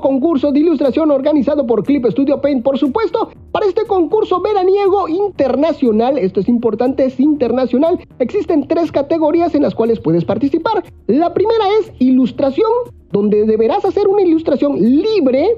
concurso 0.00 0.50
de 0.50 0.60
ilustración 0.60 1.10
organizado 1.10 1.66
por 1.66 1.84
Clip 1.84 2.06
Studio 2.06 2.40
Paint, 2.40 2.64
por 2.64 2.78
supuesto. 2.78 3.30
Para 3.52 3.66
este 3.66 3.86
concurso 3.86 4.40
veraniego 4.40 5.08
internacional, 5.08 6.18
esto 6.18 6.40
es 6.40 6.48
importante, 6.48 7.04
es 7.04 7.20
internacional, 7.20 7.98
existen 8.18 8.66
tres 8.66 8.90
categorías 8.90 9.54
en 9.54 9.62
las 9.62 9.74
cuales 9.74 10.00
puedes 10.00 10.24
participar. 10.24 10.82
La 11.06 11.34
primera 11.34 11.64
es 11.80 11.92
ilustración, 11.98 12.70
donde 13.12 13.44
deberás 13.44 13.84
hacer 13.84 14.08
una 14.08 14.22
ilustración 14.22 14.80
libre 14.80 15.48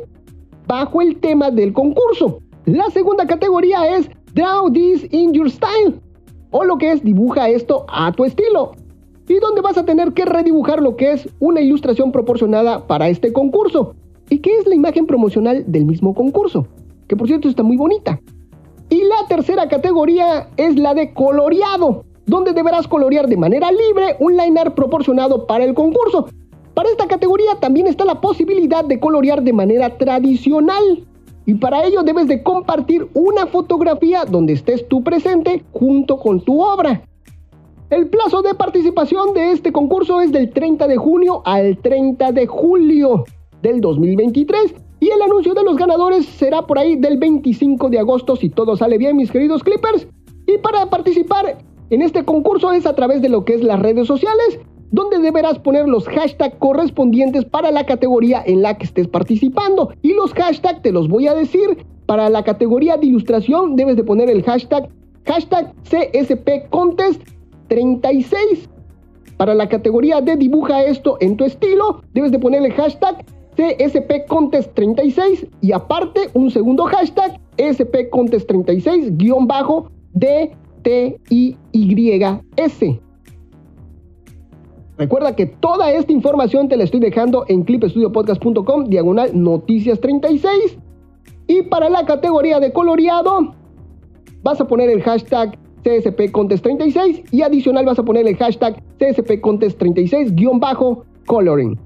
bajo 0.66 1.00
el 1.00 1.18
tema 1.20 1.50
del 1.50 1.72
concurso. 1.72 2.40
La 2.66 2.90
segunda 2.90 3.26
categoría 3.26 3.96
es 3.96 4.10
Draw 4.34 4.72
This 4.72 5.08
in 5.12 5.32
Your 5.32 5.50
Style, 5.50 6.00
o 6.50 6.64
lo 6.64 6.78
que 6.78 6.92
es 6.92 7.02
dibuja 7.02 7.48
esto 7.48 7.84
a 7.88 8.12
tu 8.12 8.24
estilo. 8.24 8.72
Y 9.28 9.38
donde 9.40 9.60
vas 9.60 9.76
a 9.76 9.84
tener 9.84 10.12
que 10.12 10.24
redibujar 10.24 10.80
lo 10.80 10.96
que 10.96 11.12
es 11.12 11.28
una 11.38 11.60
ilustración 11.60 12.12
proporcionada 12.12 12.86
para 12.86 13.08
este 13.08 13.32
concurso. 13.32 13.94
¿Y 14.30 14.38
qué 14.38 14.56
es 14.58 14.66
la 14.66 14.74
imagen 14.74 15.06
promocional 15.06 15.64
del 15.66 15.84
mismo 15.84 16.14
concurso? 16.14 16.66
Que 17.06 17.16
por 17.16 17.26
cierto 17.26 17.48
está 17.48 17.62
muy 17.62 17.76
bonita. 17.76 18.20
Y 18.90 19.02
la 19.04 19.26
tercera 19.28 19.68
categoría 19.68 20.48
es 20.56 20.78
la 20.78 20.94
de 20.94 21.12
coloreado, 21.12 22.04
donde 22.24 22.52
deberás 22.52 22.88
colorear 22.88 23.28
de 23.28 23.36
manera 23.36 23.70
libre 23.70 24.16
un 24.18 24.36
liner 24.36 24.74
proporcionado 24.74 25.46
para 25.46 25.64
el 25.64 25.74
concurso. 25.74 26.28
Para 26.72 26.90
esta 26.90 27.06
categoría 27.06 27.56
también 27.60 27.86
está 27.86 28.04
la 28.04 28.20
posibilidad 28.20 28.84
de 28.84 29.00
colorear 29.00 29.42
de 29.42 29.52
manera 29.52 29.98
tradicional, 29.98 31.06
y 31.48 31.54
para 31.54 31.82
ello 31.82 32.02
debes 32.02 32.28
de 32.28 32.42
compartir 32.42 33.08
una 33.14 33.46
fotografía 33.46 34.26
donde 34.26 34.52
estés 34.52 34.86
tú 34.86 35.02
presente 35.02 35.64
junto 35.72 36.18
con 36.18 36.42
tu 36.42 36.60
obra. 36.60 37.00
El 37.88 38.08
plazo 38.08 38.42
de 38.42 38.52
participación 38.52 39.32
de 39.32 39.52
este 39.52 39.72
concurso 39.72 40.20
es 40.20 40.30
del 40.30 40.50
30 40.50 40.86
de 40.86 40.98
junio 40.98 41.40
al 41.46 41.78
30 41.78 42.32
de 42.32 42.46
julio 42.46 43.24
del 43.62 43.80
2023 43.80 44.74
Y 45.00 45.08
el 45.08 45.22
anuncio 45.22 45.54
de 45.54 45.64
los 45.64 45.78
ganadores 45.78 46.26
será 46.26 46.66
por 46.66 46.78
ahí 46.78 46.96
del 46.96 47.16
25 47.16 47.88
de 47.88 47.98
agosto 47.98 48.36
si 48.36 48.50
todo 48.50 48.76
sale 48.76 48.98
bien, 48.98 49.16
mis 49.16 49.30
queridos 49.30 49.64
Clippers. 49.64 50.06
Y 50.46 50.58
para 50.58 50.90
participar 50.90 51.64
en 51.88 52.02
este 52.02 52.26
concurso 52.26 52.72
es 52.72 52.84
a 52.84 52.94
través 52.94 53.22
de 53.22 53.30
lo 53.30 53.46
que 53.46 53.54
es 53.54 53.64
las 53.64 53.80
redes 53.80 54.06
sociales, 54.06 54.60
donde 54.90 55.18
deberás 55.18 55.58
poner 55.58 55.88
los 55.88 56.06
hashtags 56.08 56.56
correspondientes 56.58 57.44
para 57.44 57.70
la 57.70 57.84
categoría 57.84 58.42
en 58.44 58.62
la 58.62 58.76
que 58.76 58.84
estés 58.84 59.08
participando. 59.08 59.92
Y 60.02 60.14
los 60.14 60.32
hashtags 60.34 60.82
te 60.82 60.92
los 60.92 61.08
voy 61.08 61.26
a 61.28 61.34
decir. 61.34 61.86
Para 62.06 62.30
la 62.30 62.42
categoría 62.42 62.96
de 62.96 63.06
ilustración 63.06 63.76
debes 63.76 63.96
de 63.96 64.04
poner 64.04 64.30
el 64.30 64.42
hashtag 64.42 64.88
hashtag 65.26 65.74
CSP 65.82 66.70
Contest 66.70 67.22
36. 67.68 68.68
Para 69.36 69.54
la 69.54 69.68
categoría 69.68 70.20
de 70.20 70.36
dibuja 70.36 70.82
esto 70.84 71.18
en 71.20 71.36
tu 71.36 71.44
estilo, 71.44 72.02
debes 72.14 72.32
de 72.32 72.38
poner 72.38 72.64
el 72.64 72.72
hashtag 72.72 73.24
CSP 73.54 74.26
Contest 74.26 74.74
36 74.74 75.46
y 75.60 75.72
aparte 75.72 76.30
un 76.34 76.50
segundo 76.50 76.84
hashtag 76.84 77.38
SP 77.58 78.08
Contest 78.10 78.48
36 78.48 79.16
guion 79.18 79.46
bajo 79.46 79.90
D-T-I-Y-S. 80.14 80.48
Recuerda 84.98 85.36
que 85.36 85.46
toda 85.46 85.92
esta 85.92 86.12
información 86.12 86.68
te 86.68 86.76
la 86.76 86.82
estoy 86.82 86.98
dejando 86.98 87.44
en 87.46 87.62
clipestudiopodcast.com, 87.62 88.86
diagonal 88.86 89.30
noticias 89.32 90.00
36. 90.00 90.76
Y 91.46 91.62
para 91.62 91.88
la 91.88 92.04
categoría 92.04 92.58
de 92.58 92.72
coloreado, 92.72 93.54
vas 94.42 94.60
a 94.60 94.66
poner 94.66 94.90
el 94.90 95.00
hashtag 95.02 95.56
CSP 95.84 96.32
Contest 96.32 96.64
36 96.64 97.22
y 97.30 97.42
adicional 97.42 97.86
vas 97.86 98.00
a 98.00 98.02
poner 98.02 98.26
el 98.26 98.36
hashtag 98.36 98.82
CSP 98.98 99.40
Contest 99.40 99.80
36-coloring. 99.80 101.78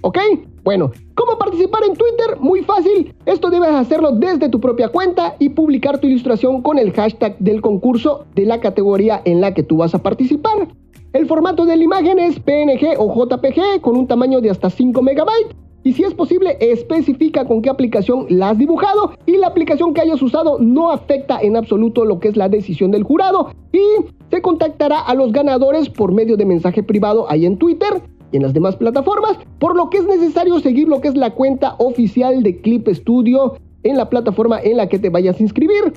¿Ok? 0.00 0.18
Bueno, 0.64 0.90
¿cómo 1.14 1.38
participar 1.38 1.84
en 1.84 1.94
Twitter? 1.94 2.36
Muy 2.40 2.62
fácil. 2.62 3.14
Esto 3.26 3.50
debes 3.50 3.70
hacerlo 3.70 4.10
desde 4.10 4.48
tu 4.48 4.60
propia 4.60 4.88
cuenta 4.88 5.36
y 5.38 5.50
publicar 5.50 5.98
tu 5.98 6.08
ilustración 6.08 6.62
con 6.62 6.78
el 6.78 6.92
hashtag 6.92 7.38
del 7.38 7.60
concurso 7.60 8.26
de 8.34 8.44
la 8.44 8.58
categoría 8.58 9.22
en 9.24 9.40
la 9.40 9.54
que 9.54 9.62
tú 9.62 9.76
vas 9.76 9.94
a 9.94 10.02
participar. 10.02 10.68
El 11.16 11.24
formato 11.24 11.64
de 11.64 11.78
la 11.78 11.82
imagen 11.82 12.18
es 12.18 12.38
PNG 12.38 12.98
o 12.98 13.08
JPG 13.08 13.80
con 13.80 13.96
un 13.96 14.06
tamaño 14.06 14.42
de 14.42 14.50
hasta 14.50 14.68
5 14.68 15.00
megabytes. 15.00 15.56
Y 15.82 15.94
si 15.94 16.04
es 16.04 16.12
posible, 16.12 16.58
especifica 16.60 17.46
con 17.46 17.62
qué 17.62 17.70
aplicación 17.70 18.26
la 18.28 18.50
has 18.50 18.58
dibujado 18.58 19.12
y 19.24 19.38
la 19.38 19.46
aplicación 19.46 19.94
que 19.94 20.02
hayas 20.02 20.20
usado 20.20 20.58
no 20.58 20.90
afecta 20.90 21.40
en 21.40 21.56
absoluto 21.56 22.04
lo 22.04 22.20
que 22.20 22.28
es 22.28 22.36
la 22.36 22.50
decisión 22.50 22.90
del 22.90 23.02
jurado. 23.02 23.48
Y 23.72 23.80
se 24.30 24.42
contactará 24.42 25.00
a 25.00 25.14
los 25.14 25.32
ganadores 25.32 25.88
por 25.88 26.12
medio 26.12 26.36
de 26.36 26.44
mensaje 26.44 26.82
privado 26.82 27.24
ahí 27.30 27.46
en 27.46 27.56
Twitter 27.56 28.02
y 28.30 28.36
en 28.36 28.42
las 28.42 28.52
demás 28.52 28.76
plataformas, 28.76 29.38
por 29.58 29.74
lo 29.74 29.88
que 29.88 29.96
es 29.96 30.06
necesario 30.06 30.60
seguir 30.60 30.86
lo 30.86 31.00
que 31.00 31.08
es 31.08 31.16
la 31.16 31.30
cuenta 31.30 31.76
oficial 31.78 32.42
de 32.42 32.60
Clip 32.60 32.86
Studio 32.88 33.54
en 33.84 33.96
la 33.96 34.10
plataforma 34.10 34.60
en 34.60 34.76
la 34.76 34.90
que 34.90 34.98
te 34.98 35.08
vayas 35.08 35.40
a 35.40 35.42
inscribir. 35.42 35.94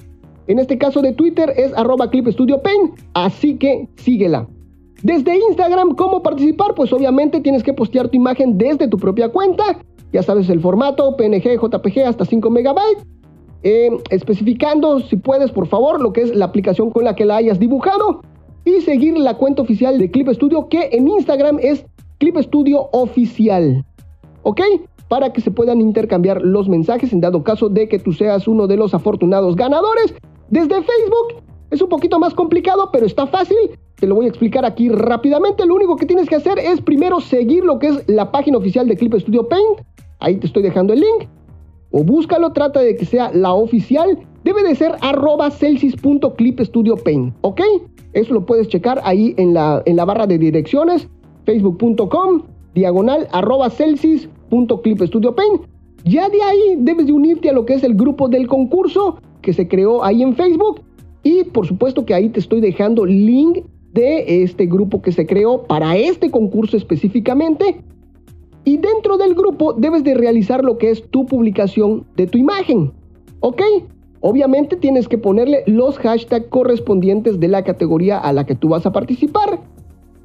En 0.48 0.60
este 0.60 0.78
caso 0.78 1.02
de 1.02 1.12
Twitter 1.12 1.52
es 1.58 1.78
arroba 1.78 2.10
Clip 2.10 2.30
Studio 2.30 2.62
Paint, 2.62 2.98
así 3.14 3.58
que 3.58 3.90
síguela. 3.98 4.48
Desde 5.02 5.38
Instagram, 5.50 5.96
¿cómo 5.96 6.22
participar? 6.22 6.76
Pues 6.76 6.92
obviamente 6.92 7.40
tienes 7.40 7.64
que 7.64 7.74
postear 7.74 8.10
tu 8.10 8.18
imagen 8.18 8.58
desde 8.58 8.88
tu 8.88 8.98
propia 8.98 9.30
cuenta. 9.30 9.80
Ya 10.12 10.24
sabes 10.24 10.50
el 10.50 10.60
formato, 10.60 11.16
PNG, 11.16 11.60
JPG 11.62 12.06
hasta 12.06 12.26
5 12.26 12.50
megabytes. 12.50 13.06
Eh, 13.64 13.90
especificando, 14.10 15.00
si 15.02 15.18
puedes, 15.18 15.52
por 15.52 15.68
favor, 15.68 16.02
lo 16.02 16.12
que 16.12 16.22
es 16.22 16.36
la 16.36 16.46
aplicación 16.46 16.92
con 16.92 17.04
la 17.04 17.16
que 17.16 17.26
la 17.26 17.38
hayas 17.38 17.60
dibujado. 17.60 18.22
Y 18.66 18.82
seguir 18.82 19.18
la 19.18 19.38
cuenta 19.38 19.62
oficial 19.62 19.98
de 19.98 20.12
Clip 20.12 20.28
Studio, 20.30 20.68
que 20.68 20.90
en 20.92 21.08
Instagram 21.08 21.60
es 21.62 21.86
Clip 22.18 22.38
Studio 22.38 22.90
Oficial. 22.92 23.86
¿Ok? 24.44 24.62
Para 25.08 25.32
que 25.32 25.42
se 25.42 25.52
puedan 25.52 25.80
intercambiar 25.80 26.42
los 26.42 26.68
mensajes 26.68 27.14
en 27.14 27.22
dado 27.22 27.44
caso 27.44 27.70
de 27.70 27.88
que 27.88 28.00
tú 28.00 28.12
seas 28.12 28.48
uno 28.48 28.68
de 28.68 28.76
los 28.76 28.94
afortunados 28.94 29.56
ganadores. 29.56 30.14
Desde 30.50 30.76
Facebook 30.76 31.44
es 31.72 31.82
un 31.82 31.90
poquito 31.90 32.20
más 32.20 32.34
complicado, 32.34 32.90
pero 32.92 33.06
está 33.06 33.28
fácil. 33.28 33.58
Te 33.96 34.08
lo 34.08 34.16
voy 34.16 34.26
a 34.26 34.30
explicar 34.30 34.66
aquí 34.66 34.90
rápidamente. 34.90 35.66
Lo 35.66 35.76
único 35.76 35.96
que 35.96 36.06
tienes 36.06 36.28
que 36.28 36.36
hacer 36.36 36.58
es 36.58 36.82
primero 36.82 37.20
seguir 37.20 37.64
lo 37.64 37.80
que 37.80 37.88
es 37.88 38.04
la 38.08 38.32
página 38.32 38.58
oficial 38.58 38.88
de 38.88 38.96
Clip 38.96 39.14
Studio 39.16 39.48
Paint. 39.48 39.82
Ahí 40.20 40.38
te 40.38 40.48
estoy 40.48 40.64
dejando 40.64 40.94
el 40.94 41.02
link. 41.02 41.28
O 41.92 42.04
búscalo, 42.04 42.52
trata 42.54 42.80
de 42.82 42.96
que 42.96 43.06
sea 43.06 43.32
la 43.34 43.54
oficial. 43.54 44.18
Debe 44.44 44.64
de 44.64 44.76
ser 44.76 44.96
arroba 45.02 45.52
celsius.clipstudiopaint, 45.52 47.36
¿ok? 47.42 47.62
Eso 48.14 48.34
lo 48.34 48.46
puedes 48.46 48.68
checar 48.68 49.02
ahí 49.04 49.34
en 49.38 49.54
la, 49.54 49.84
en 49.86 49.96
la 49.96 50.06
barra 50.06 50.26
de 50.28 50.38
direcciones. 50.38 51.10
Facebook.com, 51.46 52.44
diagonal, 52.74 53.28
arroba 53.32 53.70
celsius.clipstudiopaint. 53.70 55.62
Ya 56.06 56.30
de 56.30 56.42
ahí 56.42 56.76
debes 56.78 57.08
de 57.08 57.12
unirte 57.12 57.50
a 57.50 57.54
lo 57.54 57.66
que 57.66 57.74
es 57.74 57.84
el 57.84 57.96
grupo 57.96 58.30
del 58.30 58.48
concurso 58.48 59.18
que 59.42 59.52
se 59.54 59.68
creó 59.68 60.04
ahí 60.04 60.24
en 60.24 60.36
Facebook. 60.36 60.82
Y 61.24 61.44
por 61.46 61.68
supuesto 61.68 62.06
que 62.06 62.14
ahí 62.14 62.30
te 62.30 62.40
estoy 62.40 62.62
dejando 62.62 63.06
link 63.06 63.60
de 63.94 64.44
este 64.44 64.66
grupo 64.66 65.02
que 65.02 65.12
se 65.12 65.26
creó 65.26 65.64
para 65.64 65.98
este 65.98 66.30
concurso 66.32 66.78
específicamente. 66.78 67.82
Y 68.64 68.78
dentro 68.78 69.18
del 69.18 69.34
grupo 69.34 69.74
debes 69.74 70.04
de 70.04 70.14
realizar 70.14 70.64
lo 70.64 70.78
que 70.78 70.92
es 70.92 71.10
tu 71.10 71.26
publicación 71.26 72.06
de 72.16 72.28
tu 72.28 72.38
imagen. 72.38 72.94
¿Ok? 73.40 73.62
Obviamente 74.22 74.76
tienes 74.76 75.08
que 75.08 75.18
ponerle 75.18 75.64
los 75.66 75.98
hashtags 75.98 76.48
correspondientes 76.48 77.40
de 77.40 77.48
la 77.48 77.64
categoría 77.64 78.18
a 78.18 78.34
la 78.34 78.46
que 78.46 78.56
tú 78.56 78.70
vas 78.70 78.86
a 78.86 78.92
participar. 78.92 79.62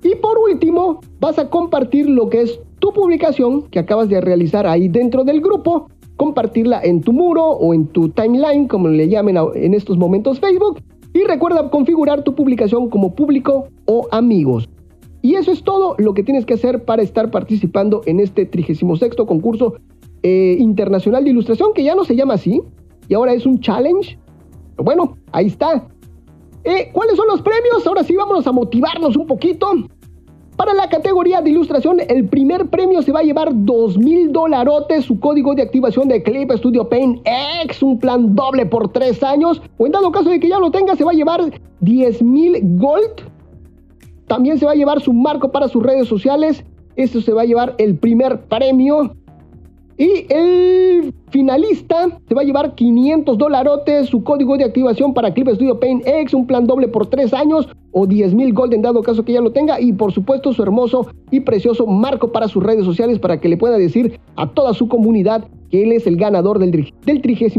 Y 0.03 0.17
por 0.17 0.37
último, 0.39 1.01
vas 1.21 1.39
a 1.39 1.49
compartir 1.49 2.09
lo 2.09 2.29
que 2.29 2.43
es 2.43 2.61
tu 2.81 2.93
publicación 2.93 3.63
que 3.63 3.79
acabas 3.79 4.09
de 4.09 4.21
realizar 4.21 4.67
ahí 4.67 4.89
dentro 4.89 5.25
del 5.25 5.41
grupo, 5.41 5.89
compartirla 6.17 6.81
en 6.83 7.01
tu 7.01 7.13
muro 7.13 7.45
o 7.45 7.75
en 7.75 7.87
tu 7.87 8.09
timeline, 8.09 8.69
como 8.69 8.89
le 8.89 9.09
llamen 9.09 9.37
en 9.55 9.75
estos 9.75 9.99
momentos 9.99 10.41
Facebook, 10.41 10.81
y 11.13 11.25
recuerda 11.25 11.71
configurar 11.71 12.25
tu 12.25 12.35
publicación 12.35 12.91
como 12.91 13.15
público 13.15 13.69
o 13.87 14.09
amigos. 14.11 14.69
Y 15.23 15.37
eso 15.37 15.53
es 15.53 15.63
todo 15.63 15.95
lo 15.99 16.13
que 16.13 16.23
tienes 16.23 16.45
que 16.45 16.55
hacer 16.55 16.85
para 16.85 17.03
estar 17.03 17.31
participando 17.31 18.03
en 18.05 18.21
este 18.21 18.45
36 18.45 19.15
concurso 19.27 19.75
eh, 20.23 20.57
internacional 20.59 21.25
de 21.25 21.31
ilustración, 21.31 21.73
que 21.73 21.83
ya 21.83 21.95
no 21.95 22.05
se 22.05 22.17
llama 22.17 22.35
así, 22.35 22.63
y 23.09 23.15
ahora 23.15 23.33
es 23.33 23.47
un 23.47 23.61
challenge. 23.61 24.19
Bueno, 24.77 25.17
ahí 25.33 25.47
está. 25.47 25.87
Eh, 26.65 26.91
¿Cuáles 26.93 27.17
son 27.17 27.27
los 27.29 27.43
premios? 27.43 27.87
Ahora 27.87 28.03
sí, 28.03 28.17
vámonos 28.17 28.47
a 28.47 28.53
motivarnos 28.53 29.17
un 29.17 29.27
poquito. 29.27 29.71
Para 30.57 30.73
la 30.73 30.89
categoría 30.89 31.41
de 31.41 31.51
ilustración, 31.51 31.99
el 32.09 32.29
primer 32.29 32.67
premio 32.67 33.03
se 33.03 33.11
va 33.11 33.21
a 33.21 33.23
llevar 33.25 33.49
2 33.53 33.99
mil 33.99 34.33
dolarotes, 34.33 35.05
su 35.05 35.19
código 35.19 35.55
de 35.55 35.63
activación 35.63 36.07
de 36.07 36.23
Clip 36.23 36.51
Studio 36.53 36.89
Paint 36.89 37.27
X, 37.65 37.83
un 37.83 37.99
plan 37.99 38.37
doble 38.37 38.65
por 38.65 38.93
3 38.93 39.21
años. 39.25 39.61
O 39.79 39.87
en 39.87 39.93
dado 39.93 40.13
caso 40.13 40.31
de 40.31 40.39
que 40.39 40.49
ya 40.49 40.61
lo 40.61 40.71
tenga, 40.71 40.95
se 40.95 41.03
va 41.03 41.11
a 41.11 41.15
llevar 41.15 41.41
10 41.81 42.23
mil 42.23 42.61
gold. 42.79 43.23
También 44.29 44.59
se 44.59 44.65
va 44.65 44.73
a 44.73 44.77
llevar 44.77 45.01
su 45.01 45.13
marco 45.13 45.51
para 45.51 45.67
sus 45.67 45.83
redes 45.83 46.07
sociales. 46.07 46.65
Esto 46.95 47.21
se 47.21 47.33
va 47.33 47.43
a 47.43 47.47
llevar 47.47 47.75
el 47.79 47.99
primer 47.99 48.43
premio. 48.43 49.17
Y 49.99 50.27
el 50.33 51.15
finalista 51.35 52.21
se 52.29 52.35
va 52.35 52.43
a 52.43 52.45
llevar 52.45 52.77
500 52.77 53.37
dolarotes, 53.37 54.07
su 54.07 54.23
código 54.23 54.57
de 54.57 54.63
activación 54.63 55.13
para 55.13 55.35
Clip 55.35 55.49
Studio 55.49 55.81
Paint 55.81 56.07
X, 56.07 56.33
un 56.33 56.47
plan 56.47 56.65
doble 56.65 56.87
por 56.87 57.09
3 57.09 57.35
años 57.35 57.69
o 57.91 58.07
10 58.07 58.35
mil 58.35 58.53
gold 58.53 58.73
en 58.73 58.83
dado 58.83 59.03
caso 59.03 59.25
que 59.25 59.33
ya 59.33 59.41
lo 59.41 59.51
tenga 59.51 59.81
y 59.81 59.93
por 59.93 60.13
supuesto 60.13 60.53
su 60.53 60.63
hermoso 60.63 61.09
y 61.33 61.41
precioso 61.41 61.87
marco 61.87 62.31
para 62.31 62.47
sus 62.47 62.63
redes 62.63 62.85
sociales 62.85 63.19
para 63.19 63.41
que 63.41 63.49
le 63.49 63.57
pueda 63.57 63.77
decir 63.79 64.21
a 64.37 64.49
toda 64.51 64.75
su 64.75 64.87
comunidad 64.87 65.45
que 65.71 65.83
él 65.83 65.91
es 65.91 66.07
el 66.07 66.17
ganador 66.17 66.61
del, 66.61 66.71
del 66.71 67.21
36 67.21 67.59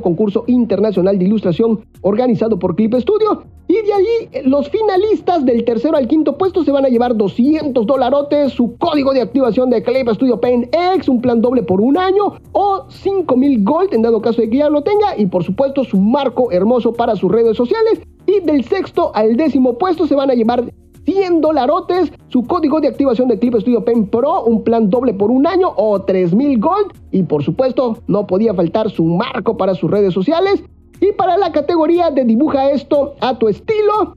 concurso 0.00 0.44
internacional 0.46 1.18
de 1.18 1.24
ilustración 1.24 1.80
organizado 2.02 2.60
por 2.60 2.76
Clip 2.76 2.94
Studio. 2.94 3.42
Y 3.68 3.74
de 3.74 3.92
ahí 3.92 4.44
los 4.44 4.68
finalistas 4.68 5.44
del 5.44 5.64
tercero 5.64 5.96
al 5.96 6.06
quinto 6.06 6.38
puesto 6.38 6.62
se 6.62 6.70
van 6.70 6.84
a 6.84 6.88
llevar 6.88 7.16
200 7.16 7.84
dolarotes, 7.84 8.52
su 8.52 8.76
código 8.78 9.12
de 9.12 9.22
activación 9.22 9.70
de 9.70 9.82
Clip 9.82 10.08
Studio 10.10 10.40
Paint 10.40 10.72
X, 10.94 11.08
un 11.08 11.20
plan 11.20 11.40
doble 11.40 11.64
por 11.64 11.80
un 11.80 11.98
año 11.98 12.34
o 12.52 12.84
5 12.88 13.15
mil 13.36 13.64
gold 13.64 13.94
en 13.94 14.02
dado 14.02 14.20
caso 14.20 14.42
de 14.42 14.50
que 14.50 14.58
ya 14.58 14.68
lo 14.68 14.82
tenga 14.82 15.16
y 15.16 15.26
por 15.26 15.44
supuesto 15.44 15.84
su 15.84 15.98
marco 15.98 16.50
hermoso 16.50 16.92
para 16.92 17.16
sus 17.16 17.30
redes 17.30 17.56
sociales. 17.56 18.00
Y 18.26 18.40
del 18.40 18.64
sexto 18.64 19.12
al 19.14 19.36
décimo 19.36 19.78
puesto 19.78 20.06
se 20.06 20.16
van 20.16 20.30
a 20.30 20.34
llevar 20.34 20.64
100 21.04 21.40
dolarotes, 21.40 22.12
su 22.28 22.42
código 22.42 22.80
de 22.80 22.88
activación 22.88 23.28
de 23.28 23.38
Clip 23.38 23.54
Studio 23.54 23.84
Pen 23.84 24.06
Pro, 24.06 24.42
un 24.42 24.64
plan 24.64 24.90
doble 24.90 25.14
por 25.14 25.30
un 25.30 25.46
año 25.46 25.72
o 25.76 26.02
3000 26.02 26.58
gold. 26.58 26.92
Y 27.12 27.22
por 27.22 27.44
supuesto, 27.44 27.98
no 28.08 28.26
podía 28.26 28.52
faltar 28.52 28.90
su 28.90 29.04
marco 29.04 29.56
para 29.56 29.74
sus 29.74 29.90
redes 29.90 30.12
sociales. 30.12 30.64
Y 31.00 31.12
para 31.12 31.36
la 31.36 31.52
categoría 31.52 32.10
de 32.10 32.24
dibuja 32.24 32.70
esto 32.70 33.14
a 33.20 33.38
tu 33.38 33.48
estilo, 33.48 34.16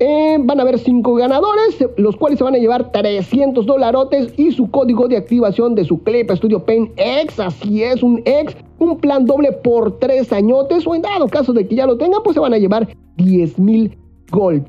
eh, 0.00 0.36
van 0.40 0.58
a 0.58 0.62
haber 0.62 0.78
5 0.78 1.14
ganadores, 1.14 1.76
los 1.96 2.16
cuales 2.16 2.38
se 2.38 2.44
van 2.44 2.56
a 2.56 2.58
llevar 2.58 2.90
300 2.90 3.64
dolarotes 3.64 4.32
y 4.36 4.50
su 4.50 4.70
código 4.70 5.06
de 5.06 5.18
activación 5.18 5.74
de 5.76 5.84
su 5.84 6.02
Clip 6.02 6.30
Studio 6.32 6.64
Paint 6.64 6.90
X, 6.96 7.38
así 7.38 7.84
es, 7.84 8.02
un 8.02 8.22
X, 8.24 8.56
un 8.78 8.98
plan 8.98 9.24
doble 9.24 9.52
por 9.52 9.98
3 10.00 10.32
añotes, 10.32 10.86
o 10.86 10.94
en 10.94 11.02
dado 11.02 11.28
caso 11.28 11.52
de 11.52 11.68
que 11.68 11.76
ya 11.76 11.86
lo 11.86 11.96
tengan, 11.96 12.22
pues 12.24 12.34
se 12.34 12.40
van 12.40 12.54
a 12.54 12.58
llevar 12.58 12.88
10 13.16 13.58
mil 13.60 13.96
gold 14.32 14.66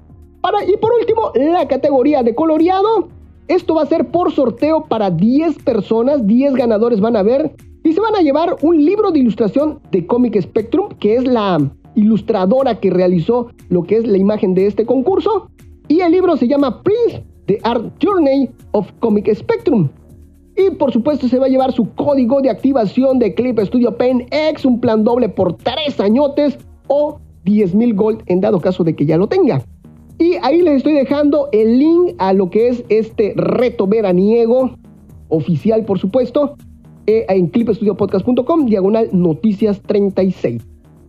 y 0.68 0.78
por 0.78 0.92
último, 0.94 1.32
la 1.36 1.68
categoría 1.68 2.24
de 2.24 2.36
coloreado. 2.36 3.10
Esto 3.48 3.76
va 3.76 3.84
a 3.84 3.86
ser 3.86 4.10
por 4.10 4.32
sorteo 4.32 4.86
para 4.86 5.12
10 5.12 5.64
personas, 5.64 6.26
10 6.26 6.54
ganadores 6.54 7.00
van 7.00 7.16
a 7.16 7.24
ver. 7.24 7.54
Y 7.84 7.94
se 7.94 8.02
van 8.02 8.16
a 8.16 8.22
llevar 8.22 8.58
un 8.62 8.84
libro 8.84 9.12
de 9.12 9.20
ilustración 9.20 9.80
de 9.92 10.06
Comic 10.06 10.40
Spectrum, 10.40 10.90
que 11.00 11.16
es 11.16 11.26
la 11.26 11.60
ilustradora 11.96 12.80
que 12.80 12.90
realizó 12.90 13.50
lo 13.70 13.84
que 13.84 13.98
es 13.98 14.08
la 14.08 14.18
imagen 14.18 14.54
de 14.54 14.68
este 14.68 14.86
concurso. 14.86 15.50
Y 15.88 16.02
el 16.02 16.12
libro 16.12 16.38
se 16.38 16.48
llama 16.48 16.82
Prince, 16.84 17.24
The 17.46 17.60
Art 17.64 17.94
Journey 18.02 18.50
of 18.72 18.92
Comic 19.00 19.34
Spectrum. 19.34 19.90
Y 20.56 20.72
por 20.72 20.92
supuesto 20.92 21.28
se 21.28 21.40
va 21.40 21.46
a 21.46 21.50
llevar 21.50 21.72
su 21.72 21.90
código 21.96 22.42
de 22.42 22.50
activación 22.50 23.20
de 23.20 23.34
Clip 23.34 23.60
Studio 23.60 23.98
Pen 23.98 24.28
X, 24.32 24.66
un 24.66 24.80
plan 24.80 25.04
doble 25.04 25.30
por 25.30 25.56
tres 25.58 26.00
añotes 26.00 26.58
o 26.88 27.20
10.000 27.46 27.96
gold 27.96 28.24
en 28.28 28.42
dado 28.42 28.60
caso 28.60 28.84
de 28.84 28.96
que 28.96 29.06
ya 29.06 29.18
lo 29.18 29.28
tenga. 29.28 29.64
Y 30.20 30.36
ahí 30.44 30.62
les 30.62 30.78
estoy 30.78 30.94
dejando 30.94 31.50
el 31.52 31.80
link 31.80 32.14
a 32.20 32.34
lo 32.34 32.50
que 32.50 32.68
es 32.68 32.84
este 32.90 33.34
reto 33.36 33.88
veraniego 33.88 34.76
oficial, 35.30 35.84
por 35.86 35.98
supuesto, 35.98 36.56
eh, 37.08 37.26
en 37.30 37.48
clipstudiopodcast.com, 37.48 38.66
diagonal 38.66 39.10
noticias 39.12 39.82
36. 39.82 40.62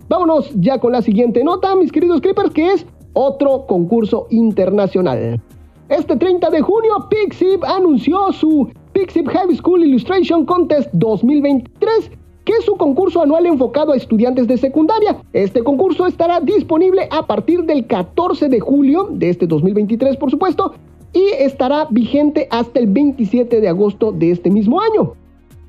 Vámonos 0.08 0.50
ya 0.54 0.78
con 0.78 0.92
la 0.92 1.02
siguiente 1.02 1.44
nota, 1.44 1.74
mis 1.76 1.92
queridos 1.92 2.20
clippers, 2.20 2.50
que 2.50 2.72
es 2.72 2.86
otro 3.12 3.66
concurso 3.66 4.26
internacional. 4.30 5.40
Este 5.88 6.16
30 6.16 6.50
de 6.50 6.60
junio, 6.60 7.06
Pixip 7.10 7.64
anunció 7.64 8.32
su 8.32 8.70
Pixip 8.92 9.28
High 9.28 9.56
School 9.56 9.84
Illustration 9.84 10.46
Contest 10.46 10.88
2023, 10.92 12.10
que 12.44 12.52
es 12.54 12.64
su 12.64 12.76
concurso 12.76 13.22
anual 13.22 13.46
enfocado 13.46 13.92
a 13.92 13.96
estudiantes 13.96 14.46
de 14.46 14.56
secundaria. 14.56 15.22
Este 15.32 15.62
concurso 15.62 16.06
estará 16.06 16.40
disponible 16.40 17.08
a 17.10 17.26
partir 17.26 17.64
del 17.64 17.86
14 17.86 18.48
de 18.48 18.60
julio 18.60 19.08
de 19.10 19.30
este 19.30 19.46
2023, 19.46 20.16
por 20.16 20.30
supuesto, 20.30 20.74
y 21.12 21.24
estará 21.38 21.86
vigente 21.90 22.48
hasta 22.50 22.80
el 22.80 22.86
27 22.86 23.60
de 23.60 23.68
agosto 23.68 24.12
de 24.12 24.30
este 24.30 24.50
mismo 24.50 24.80
año. 24.80 25.12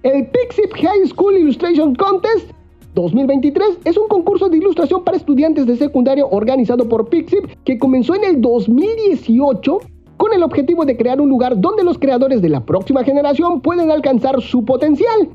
El 0.03 0.27
Pixip 0.27 0.73
High 0.73 1.07
School 1.07 1.37
Illustration 1.37 1.95
Contest 1.95 2.51
2023 2.93 3.79
es 3.85 3.97
un 3.97 4.07
concurso 4.07 4.49
de 4.49 4.57
ilustración 4.57 5.03
para 5.03 5.17
estudiantes 5.17 5.65
de 5.65 5.77
secundaria 5.77 6.25
organizado 6.25 6.87
por 6.87 7.09
Pixip 7.09 7.45
que 7.63 7.79
comenzó 7.79 8.15
en 8.15 8.23
el 8.23 8.41
2018 8.41 9.79
con 10.17 10.33
el 10.33 10.43
objetivo 10.43 10.85
de 10.85 10.95
crear 10.95 11.19
un 11.19 11.29
lugar 11.29 11.59
donde 11.59 11.83
los 11.83 11.97
creadores 11.97 12.41
de 12.41 12.49
la 12.49 12.65
próxima 12.65 13.03
generación 13.03 13.61
pueden 13.61 13.89
alcanzar 13.89 14.41
su 14.41 14.63
potencial. 14.63 15.29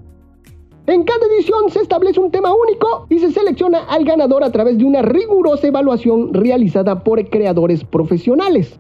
En 0.87 1.03
cada 1.03 1.27
edición 1.27 1.69
se 1.69 1.81
establece 1.81 2.21
un 2.21 2.31
tema 2.31 2.51
único 2.55 3.07
y 3.11 3.19
se 3.19 3.31
selecciona 3.33 3.81
al 3.89 4.05
ganador 4.05 4.43
a 4.43 4.53
través 4.53 4.79
de 4.79 4.85
una 4.85 5.03
rigurosa 5.03 5.67
evaluación 5.67 6.33
realizada 6.33 7.03
por 7.05 7.29
creadores 7.29 7.85
profesionales. 7.85 8.79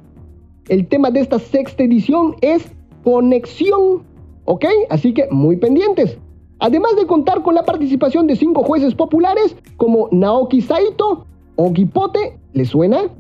El 0.69 0.87
tema 0.87 1.11
de 1.11 1.21
esta 1.21 1.39
sexta 1.39 1.83
edición 1.83 2.37
es 2.41 2.71
conexión, 3.05 4.05
¿ok? 4.45 4.65
Así 4.89 5.13
que 5.13 5.29
muy 5.31 5.57
pendientes. 5.57 6.19
Además 6.61 6.97
de 6.97 7.07
contar 7.07 7.43
con 7.43 7.55
la 7.55 7.65
participación 7.65 8.27
de 8.27 8.37
cinco 8.37 8.63
jueces 8.63 8.95
populares 8.95 9.57
como 9.77 10.09
Naoki 10.11 10.61
Saito, 10.61 11.27
Ogipote, 11.57 12.39
¿le 12.53 12.65
suena? 12.65 13.11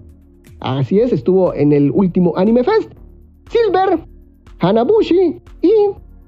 Así 0.61 0.99
es, 0.99 1.12
estuvo 1.12 1.54
en 1.54 1.73
el 1.73 1.90
último 1.92 2.37
Anime 2.37 2.64
Fest. 2.64 2.92
Silver, 3.50 4.00
Hanabushi 4.59 5.40
y 5.62 5.73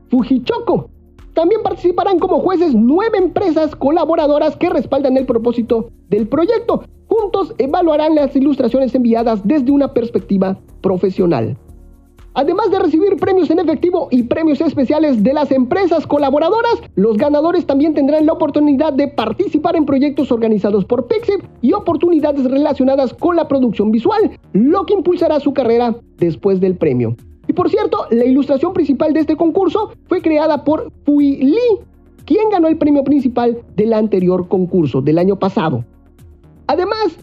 Fujichoko. 0.09 0.89
También 1.35 1.63
participarán 1.63 2.19
como 2.19 2.41
jueces 2.41 2.75
nueve 2.75 3.19
empresas 3.19 3.75
colaboradoras 3.75 4.57
que 4.57 4.71
respaldan 4.71 5.17
el 5.17 5.27
propósito 5.27 5.91
del 6.09 6.29
proyecto. 6.29 6.85
Juntos 7.07 7.55
evaluarán 7.59 8.15
las 8.15 8.35
ilustraciones 8.37 8.95
enviadas 8.95 9.41
desde 9.47 9.71
una 9.71 9.93
perspectiva 9.93 10.59
profesional. 10.81 11.57
Además 12.35 12.71
de 12.71 12.79
recibir 12.79 13.17
premios 13.17 13.51
en 13.51 13.59
efectivo 13.59 14.07
y 14.11 14.23
premios 14.23 14.61
especiales 14.61 15.25
de 15.25 15.35
las 15.35 15.51
empresas 15.51 16.07
colaboradoras, 16.07 16.81
los 16.95 17.17
ganadores 17.17 17.67
también 17.67 17.93
tendrán 17.93 18.25
la 18.25 18.35
oportunidad 18.35 18.93
de 18.93 19.09
participar 19.09 19.75
en 19.75 19.85
proyectos 19.85 20.31
organizados 20.31 20.85
por 20.85 21.09
Pixip 21.09 21.43
y 21.61 21.73
oportunidades 21.73 22.49
relacionadas 22.49 23.13
con 23.15 23.35
la 23.35 23.49
producción 23.49 23.91
visual, 23.91 24.39
lo 24.53 24.87
que 24.87 24.95
impulsará 24.95 25.41
su 25.41 25.53
carrera 25.53 25.97
después 26.19 26.61
del 26.61 26.77
premio. 26.77 27.17
Y 27.49 27.53
por 27.53 27.69
cierto, 27.69 28.07
la 28.11 28.25
ilustración 28.25 28.73
principal 28.75 29.13
de 29.13 29.21
este 29.21 29.37
concurso 29.37 29.93
fue 30.07 30.23
creada 30.23 30.63
por 30.63 30.93
Fui 31.05 31.37
Lee, 31.37 31.81
quien 32.25 32.49
ganó 32.49 32.69
el 32.69 32.79
premio 32.79 33.03
principal 33.03 33.59
del 33.75 33.93
anterior 33.93 34.47
concurso 34.47 35.03
del 35.03 35.19
año 35.19 35.37
pasado. 35.37 35.85
Además, 36.69 37.19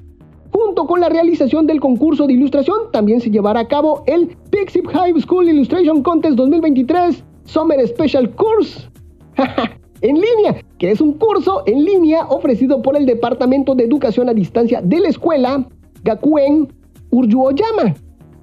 Junto 0.59 0.87
con 0.87 0.99
la 0.99 1.07
realización 1.07 1.67
del 1.67 1.79
concurso 1.79 2.25
de 2.25 2.33
ilustración, 2.33 2.91
también 2.91 3.21
se 3.21 3.29
llevará 3.29 3.59
a 3.59 3.67
cabo 3.67 4.01
el 4.07 4.35
Pixip 4.49 4.87
High 4.87 5.21
School 5.21 5.49
Illustration 5.49 6.01
Contest 6.01 6.35
2023 6.35 7.23
Summer 7.43 7.87
Special 7.87 8.33
Course 8.33 8.89
en 10.01 10.15
línea, 10.15 10.65
que 10.79 10.89
es 10.89 10.99
un 10.99 11.13
curso 11.13 11.61
en 11.67 11.85
línea 11.85 12.25
ofrecido 12.29 12.81
por 12.81 12.97
el 12.97 13.05
Departamento 13.05 13.75
de 13.75 13.83
Educación 13.83 14.29
a 14.29 14.33
Distancia 14.33 14.81
de 14.81 14.99
la 14.99 15.09
Escuela 15.09 15.63
Gakuen 16.03 16.73
Uryuoyama 17.11 17.93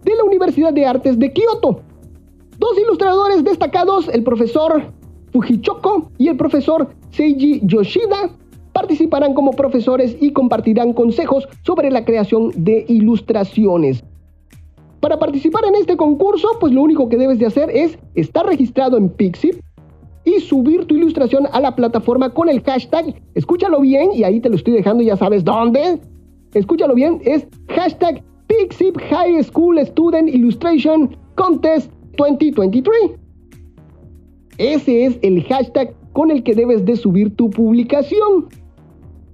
de 0.04 0.14
la 0.16 0.22
Universidad 0.22 0.72
de 0.72 0.86
Artes 0.86 1.18
de 1.18 1.32
Kioto. 1.32 1.80
Dos 2.58 2.78
ilustradores 2.78 3.42
destacados, 3.42 4.06
el 4.06 4.22
profesor 4.22 4.84
Fujichoko 5.32 6.12
y 6.18 6.28
el 6.28 6.36
profesor 6.36 6.94
Seiji 7.10 7.60
Yoshida, 7.64 8.30
participarán 8.74 9.32
como 9.32 9.52
profesores 9.52 10.16
y 10.20 10.32
compartirán 10.32 10.92
consejos 10.92 11.48
sobre 11.62 11.90
la 11.90 12.04
creación 12.04 12.50
de 12.56 12.84
ilustraciones. 12.88 14.04
Para 15.00 15.18
participar 15.18 15.64
en 15.64 15.76
este 15.76 15.96
concurso, 15.96 16.48
pues 16.60 16.72
lo 16.72 16.82
único 16.82 17.08
que 17.08 17.16
debes 17.16 17.38
de 17.38 17.46
hacer 17.46 17.70
es 17.70 17.98
estar 18.14 18.44
registrado 18.44 18.98
en 18.98 19.08
Pixip 19.08 19.60
y 20.24 20.40
subir 20.40 20.86
tu 20.86 20.96
ilustración 20.96 21.46
a 21.52 21.60
la 21.60 21.76
plataforma 21.76 22.30
con 22.30 22.48
el 22.48 22.62
hashtag, 22.62 23.14
escúchalo 23.34 23.80
bien 23.80 24.10
y 24.12 24.24
ahí 24.24 24.40
te 24.40 24.48
lo 24.48 24.56
estoy 24.56 24.74
dejando, 24.74 25.02
ya 25.02 25.16
sabes 25.16 25.44
dónde. 25.44 26.00
Escúchalo 26.54 26.94
bien, 26.94 27.20
es 27.24 27.46
hashtag 27.68 28.22
Pixip 28.46 28.98
High 28.98 29.42
School 29.44 29.78
Student 29.86 30.28
Illustration 30.28 31.16
Contest 31.34 31.90
2023. 32.16 32.94
Ese 34.58 35.04
es 35.04 35.18
el 35.22 35.42
hashtag 35.44 35.94
con 36.12 36.30
el 36.30 36.42
que 36.42 36.54
debes 36.54 36.84
de 36.84 36.96
subir 36.96 37.34
tu 37.36 37.50
publicación. 37.50 38.48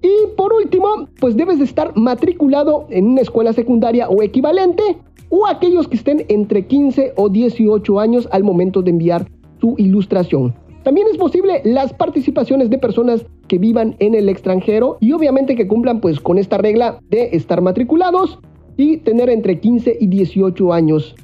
Y 0.02 0.34
por 0.36 0.52
último, 0.52 1.08
pues 1.18 1.36
debes 1.36 1.58
de 1.58 1.64
estar 1.64 1.92
matriculado 1.96 2.86
en 2.90 3.06
una 3.06 3.20
escuela 3.20 3.52
secundaria 3.52 4.08
o 4.08 4.22
equivalente 4.22 4.98
o 5.28 5.46
aquellos 5.46 5.88
que 5.88 5.96
estén 5.96 6.24
entre 6.28 6.66
15 6.66 7.14
o 7.16 7.28
18 7.28 8.00
años 8.00 8.28
al 8.32 8.44
momento 8.44 8.82
de 8.82 8.90
enviar 8.90 9.30
su 9.60 9.74
ilustración. 9.78 10.54
También 10.82 11.06
es 11.10 11.18
posible 11.18 11.60
las 11.64 11.92
participaciones 11.92 12.70
de 12.70 12.78
personas 12.78 13.26
que 13.48 13.58
vivan 13.58 13.96
en 13.98 14.14
el 14.14 14.28
extranjero 14.28 14.96
y 15.00 15.12
obviamente 15.12 15.54
que 15.54 15.68
cumplan 15.68 16.00
pues 16.00 16.20
con 16.20 16.38
esta 16.38 16.56
regla 16.56 16.98
de 17.10 17.30
estar 17.32 17.60
matriculados 17.60 18.38
y 18.78 18.96
tener 18.98 19.28
entre 19.28 19.60
15 19.60 19.98
y 20.00 20.06
18 20.06 20.72
años 20.72 21.14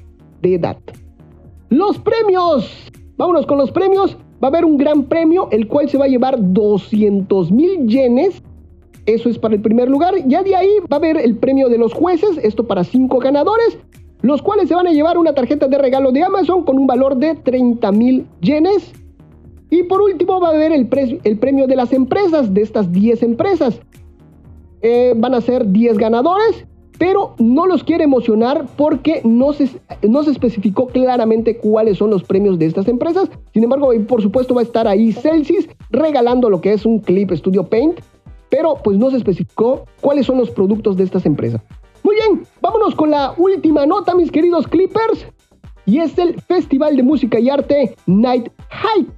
de 0.42 0.54
edad. 0.54 0.76
Los 1.70 1.98
premios. 1.98 2.70
Vámonos 3.16 3.46
con 3.46 3.56
los 3.56 3.72
premios. 3.72 4.18
Va 4.42 4.48
a 4.48 4.50
haber 4.50 4.66
un 4.66 4.76
gran 4.76 5.04
premio, 5.04 5.48
el 5.50 5.66
cual 5.66 5.88
se 5.88 5.96
va 5.96 6.04
a 6.04 6.08
llevar 6.08 6.36
200 6.38 7.50
mil 7.50 7.86
yenes 7.86 8.42
eso 9.06 9.28
es 9.28 9.38
para 9.38 9.54
el 9.54 9.62
primer 9.62 9.88
lugar. 9.88 10.14
Ya 10.26 10.42
de 10.42 10.54
ahí 10.56 10.78
va 10.80 10.96
a 10.96 10.96
haber 10.96 11.16
el 11.16 11.36
premio 11.36 11.68
de 11.68 11.78
los 11.78 11.94
jueces, 11.94 12.38
esto 12.42 12.66
para 12.66 12.84
cinco 12.84 13.18
ganadores, 13.18 13.78
los 14.20 14.42
cuales 14.42 14.68
se 14.68 14.74
van 14.74 14.86
a 14.86 14.92
llevar 14.92 15.16
una 15.16 15.32
tarjeta 15.32 15.68
de 15.68 15.78
regalo 15.78 16.12
de 16.12 16.24
Amazon 16.24 16.64
con 16.64 16.78
un 16.78 16.86
valor 16.86 17.16
de 17.16 17.36
30 17.36 17.92
mil 17.92 18.26
yenes. 18.40 18.92
Y 19.70 19.84
por 19.84 20.02
último 20.02 20.40
va 20.40 20.48
a 20.48 20.52
haber 20.52 20.72
el, 20.72 20.88
el, 21.24 21.38
premio 21.38 21.66
de 21.66 21.76
las 21.76 21.92
empresas, 21.92 22.52
de 22.52 22.62
estas 22.62 22.92
10 22.92 23.22
empresas. 23.22 23.80
Eh, 24.82 25.14
van 25.16 25.34
a 25.34 25.40
ser 25.40 25.70
10 25.70 25.98
ganadores, 25.98 26.66
pero 26.98 27.34
no 27.38 27.66
los 27.66 27.82
quiere 27.82 28.04
emocionar 28.04 28.66
porque 28.76 29.20
no 29.24 29.52
se, 29.52 29.68
no 30.02 30.22
se 30.22 30.30
especificó 30.30 30.86
claramente 30.86 31.56
cuáles 31.56 31.98
son 31.98 32.10
los 32.10 32.22
premios 32.22 32.58
de 32.58 32.66
estas 32.66 32.88
empresas. 32.88 33.28
Sin 33.52 33.64
embargo, 33.64 33.90
por 34.06 34.22
supuesto 34.22 34.54
va 34.54 34.60
a 34.60 34.64
estar 34.64 34.86
ahí 34.86 35.12
Celsius 35.12 35.68
regalando 35.90 36.48
lo 36.48 36.60
que 36.60 36.72
es 36.72 36.86
un 36.86 37.00
Clip 37.00 37.32
Studio 37.32 37.64
Paint 37.64 38.00
pero 38.50 38.76
pues 38.82 38.98
no 38.98 39.11
se 39.11 39.16
especificó 39.16 39.85
cuáles 40.00 40.26
son 40.26 40.38
los 40.38 40.50
productos 40.50 40.96
de 40.96 41.04
estas 41.04 41.26
empresas. 41.26 41.61
Muy 42.02 42.16
bien, 42.16 42.46
vámonos 42.61 42.94
con 42.94 43.11
la 43.11 43.35
última 43.37 43.85
nota, 43.87 44.14
mis 44.14 44.30
queridos 44.30 44.68
Clippers, 44.68 45.26
y 45.87 45.98
es 45.98 46.16
el 46.18 46.40
Festival 46.40 46.96
de 46.96 47.02
Música 47.02 47.38
y 47.38 47.50
Arte 47.50 47.96
Night 48.06 48.48
Hike. 48.70 49.11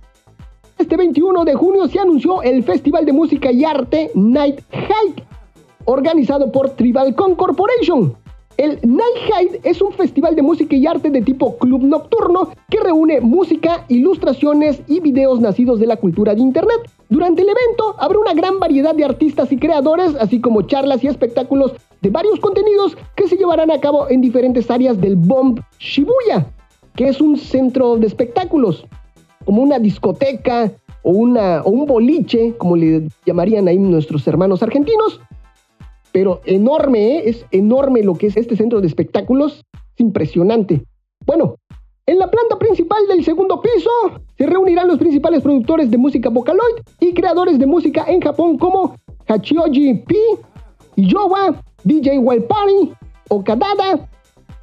Este 0.78 0.96
21 0.96 1.44
de 1.44 1.54
junio 1.54 1.88
se 1.88 1.98
anunció 1.98 2.42
el 2.42 2.62
Festival 2.62 3.04
de 3.04 3.12
Música 3.12 3.50
y 3.50 3.64
Arte 3.64 4.10
Night 4.14 4.60
Hike, 4.70 5.24
organizado 5.84 6.52
por 6.52 6.70
Tribalcon 6.70 7.34
Corporation. 7.34 8.16
El 8.58 8.80
Night 8.82 9.16
Hike 9.26 9.60
es 9.62 9.80
un 9.80 9.92
festival 9.92 10.34
de 10.34 10.42
música 10.42 10.74
y 10.74 10.84
arte 10.84 11.10
de 11.10 11.22
tipo 11.22 11.56
club 11.58 11.82
nocturno 11.82 12.50
que 12.68 12.80
reúne 12.80 13.20
música, 13.20 13.84
ilustraciones 13.88 14.82
y 14.88 14.98
videos 14.98 15.40
nacidos 15.40 15.78
de 15.78 15.86
la 15.86 15.96
cultura 15.96 16.34
de 16.34 16.40
Internet. 16.40 16.90
Durante 17.08 17.42
el 17.42 17.48
evento 17.48 17.94
habrá 17.98 18.18
una 18.18 18.34
gran 18.34 18.58
variedad 18.60 18.94
de 18.94 19.04
artistas 19.04 19.50
y 19.50 19.56
creadores, 19.56 20.14
así 20.16 20.40
como 20.40 20.62
charlas 20.62 21.02
y 21.02 21.06
espectáculos 21.06 21.72
de 22.02 22.10
varios 22.10 22.38
contenidos 22.38 22.96
que 23.16 23.28
se 23.28 23.36
llevarán 23.36 23.70
a 23.70 23.80
cabo 23.80 24.08
en 24.10 24.20
diferentes 24.20 24.70
áreas 24.70 25.00
del 25.00 25.16
Bomb 25.16 25.60
Shibuya, 25.78 26.46
que 26.94 27.08
es 27.08 27.20
un 27.20 27.38
centro 27.38 27.96
de 27.96 28.06
espectáculos, 28.06 28.86
como 29.44 29.62
una 29.62 29.78
discoteca, 29.78 30.70
o, 31.02 31.12
una, 31.12 31.62
o 31.62 31.70
un 31.70 31.86
boliche, 31.86 32.54
como 32.58 32.76
le 32.76 33.08
llamarían 33.24 33.68
ahí 33.68 33.78
nuestros 33.78 34.26
hermanos 34.26 34.62
argentinos. 34.62 35.20
Pero 36.12 36.40
enorme, 36.44 37.16
¿eh? 37.16 37.22
es 37.26 37.46
enorme 37.50 38.02
lo 38.02 38.14
que 38.14 38.26
es 38.26 38.36
este 38.36 38.56
centro 38.56 38.80
de 38.80 38.86
espectáculos. 38.86 39.64
Es 39.94 40.00
impresionante. 40.00 40.82
Bueno, 41.24 41.56
en 42.08 42.18
la 42.18 42.30
planta 42.30 42.58
principal 42.58 43.06
del 43.06 43.22
segundo 43.22 43.60
piso 43.60 43.90
se 44.38 44.46
reunirán 44.46 44.88
los 44.88 44.98
principales 44.98 45.42
productores 45.42 45.90
de 45.90 45.98
música 45.98 46.30
Vocaloid 46.30 46.76
y 47.00 47.12
creadores 47.12 47.58
de 47.58 47.66
música 47.66 48.06
en 48.08 48.22
Japón 48.22 48.56
como 48.56 48.94
Hachioji 49.26 49.92
P, 50.06 50.16
Yowa, 50.96 51.62
DJ 51.84 52.18
Wild 52.18 52.46
Party, 52.46 52.92
Okadada, 53.28 54.08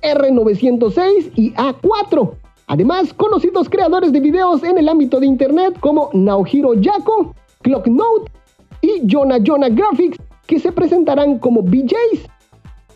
R906 0.01 1.33
y 1.35 1.53
A4. 1.53 2.31
Además, 2.65 3.13
conocidos 3.13 3.69
creadores 3.69 4.11
de 4.11 4.21
videos 4.21 4.63
en 4.63 4.79
el 4.79 4.89
ámbito 4.89 5.19
de 5.19 5.27
internet 5.27 5.77
como 5.81 6.09
Naohiro 6.13 6.73
Yako, 6.73 7.35
Clocknote 7.61 8.31
y 8.81 9.03
Jonah 9.07 9.37
Jonah 9.45 9.69
Graphics 9.69 10.17
que 10.47 10.59
se 10.59 10.71
presentarán 10.71 11.37
como 11.37 11.61
BJs. 11.61 12.27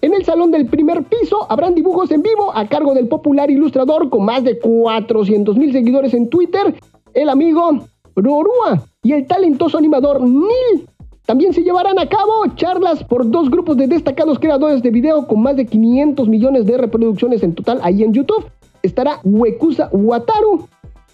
En 0.01 0.13
el 0.13 0.23
salón 0.23 0.51
del 0.51 0.65
primer 0.65 1.03
piso 1.03 1.45
habrán 1.49 1.75
dibujos 1.75 2.09
en 2.11 2.21
vivo 2.21 2.55
a 2.55 2.67
cargo 2.67 2.93
del 2.93 3.09
popular 3.09 3.51
ilustrador 3.51 4.09
con 4.09 4.23
más 4.23 4.45
de 4.45 4.57
400 4.57 5.57
mil 5.57 5.73
seguidores 5.73 6.13
en 6.13 6.29
Twitter, 6.29 6.73
el 7.13 7.27
amigo 7.27 7.79
Rorua 8.15 8.85
y 9.03 9.11
el 9.11 9.27
talentoso 9.27 9.77
animador 9.77 10.21
Neil. 10.21 10.87
También 11.25 11.53
se 11.53 11.63
llevarán 11.63 11.99
a 11.99 12.07
cabo 12.07 12.45
charlas 12.55 13.03
por 13.03 13.29
dos 13.29 13.51
grupos 13.51 13.75
de 13.75 13.87
destacados 13.87 14.39
creadores 14.39 14.81
de 14.81 14.89
video 14.89 15.27
con 15.27 15.41
más 15.41 15.57
de 15.57 15.65
500 15.65 16.29
millones 16.29 16.65
de 16.65 16.77
reproducciones 16.77 17.43
en 17.43 17.53
total 17.53 17.79
ahí 17.83 18.01
en 18.01 18.13
YouTube. 18.13 18.45
Estará 18.81 19.19
Wekusa 19.23 19.89
Wataru, 19.91 20.65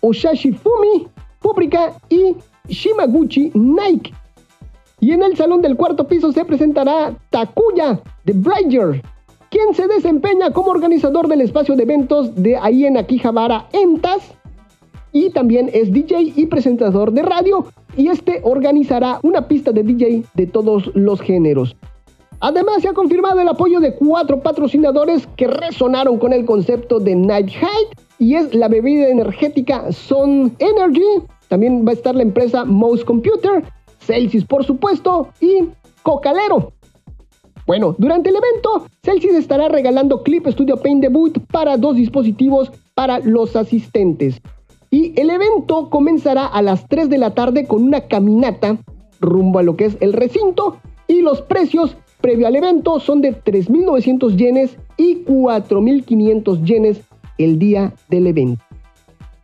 Oshashi 0.02 0.52
Fumi, 0.52 1.08
Pubrika 1.42 1.94
y 2.10 2.36
Shimaguchi 2.68 3.52
Nike. 3.56 4.14
Y 5.06 5.12
en 5.12 5.22
el 5.22 5.38
salón 5.38 5.62
del 5.62 5.76
cuarto 5.76 6.08
piso 6.08 6.32
se 6.32 6.44
presentará 6.46 7.16
Takuya 7.30 8.00
de 8.24 8.34
Bridger, 8.34 9.04
quien 9.52 9.76
se 9.76 9.88
desempeña 9.88 10.50
como 10.50 10.72
organizador 10.72 11.28
del 11.28 11.42
espacio 11.42 11.76
de 11.76 11.84
eventos 11.84 12.34
de 12.34 12.58
ahí 12.58 12.88
en 12.88 12.98
Akihabara 12.98 13.68
Entas 13.72 14.34
y 15.12 15.30
también 15.30 15.70
es 15.72 15.94
DJ 15.94 16.34
y 16.36 16.48
presentador 16.48 17.12
de 17.12 17.22
radio 17.22 17.68
y 17.96 18.08
este 18.08 18.42
organizará 18.44 19.20
una 19.22 19.48
pista 19.48 19.72
de 19.72 19.84
DJ 19.84 20.24
de 20.34 20.48
todos 20.48 20.90
los 20.96 21.22
géneros. 21.22 21.76
Además 22.40 22.82
se 22.82 22.88
ha 22.88 22.94
confirmado 22.94 23.40
el 23.40 23.48
apoyo 23.48 23.80
de 23.80 23.94
cuatro 23.94 24.40
patrocinadores 24.40 25.28
que 25.38 25.46
resonaron 25.46 26.18
con 26.18 26.34
el 26.34 26.46
concepto 26.46 27.00
de 27.00 27.14
Night 27.14 27.52
Height 27.52 28.00
y 28.18 28.34
es 28.34 28.56
la 28.56 28.70
bebida 28.70 29.08
energética 29.10 29.92
Sun 29.92 30.56
Energy, 30.58 31.22
también 31.48 31.86
va 31.86 31.92
a 31.92 31.94
estar 31.94 32.16
la 32.16 32.24
empresa 32.24 32.66
Mouse 32.66 33.06
Computer, 33.06 33.64
Celsius 34.06 34.46
por 34.46 34.66
supuesto 34.66 35.30
y 35.42 35.70
Cocalero. 36.04 36.74
Bueno, 37.66 37.96
durante 37.98 38.30
el 38.30 38.36
evento, 38.36 38.86
Celsius 39.04 39.34
estará 39.34 39.68
regalando 39.70 40.22
Clip 40.22 40.48
Studio 40.48 40.78
Paint 40.78 41.02
Debut 41.02 41.40
para 41.52 41.78
dos 41.78 41.96
dispositivos 41.96 42.72
para 42.94 43.20
los 43.20 43.56
asistentes. 43.56 44.40
Y 44.92 45.20
el 45.20 45.32
evento 45.32 45.90
comenzará 45.90 46.46
a 46.46 46.62
las 46.62 46.88
3 46.88 47.10
de 47.10 47.18
la 47.18 47.34
tarde 47.34 47.66
con 47.66 47.84
una 47.84 48.02
caminata 48.02 48.78
rumbo 49.20 49.60
a 49.60 49.64
lo 49.64 49.76
que 49.76 49.86
es 49.86 49.98
el 50.00 50.14
recinto 50.14 50.78
y 51.08 51.22
los 51.22 51.42
precios 51.42 51.98
previo 52.22 52.48
al 52.48 52.56
evento 52.56 53.00
son 53.00 53.22
de 53.22 53.34
3.900 53.34 54.36
yenes 54.36 54.78
y 54.98 55.24
4.500 55.26 56.64
yenes 56.64 57.02
el 57.38 57.60
día 57.60 57.94
del 58.10 58.28
evento. 58.28 58.64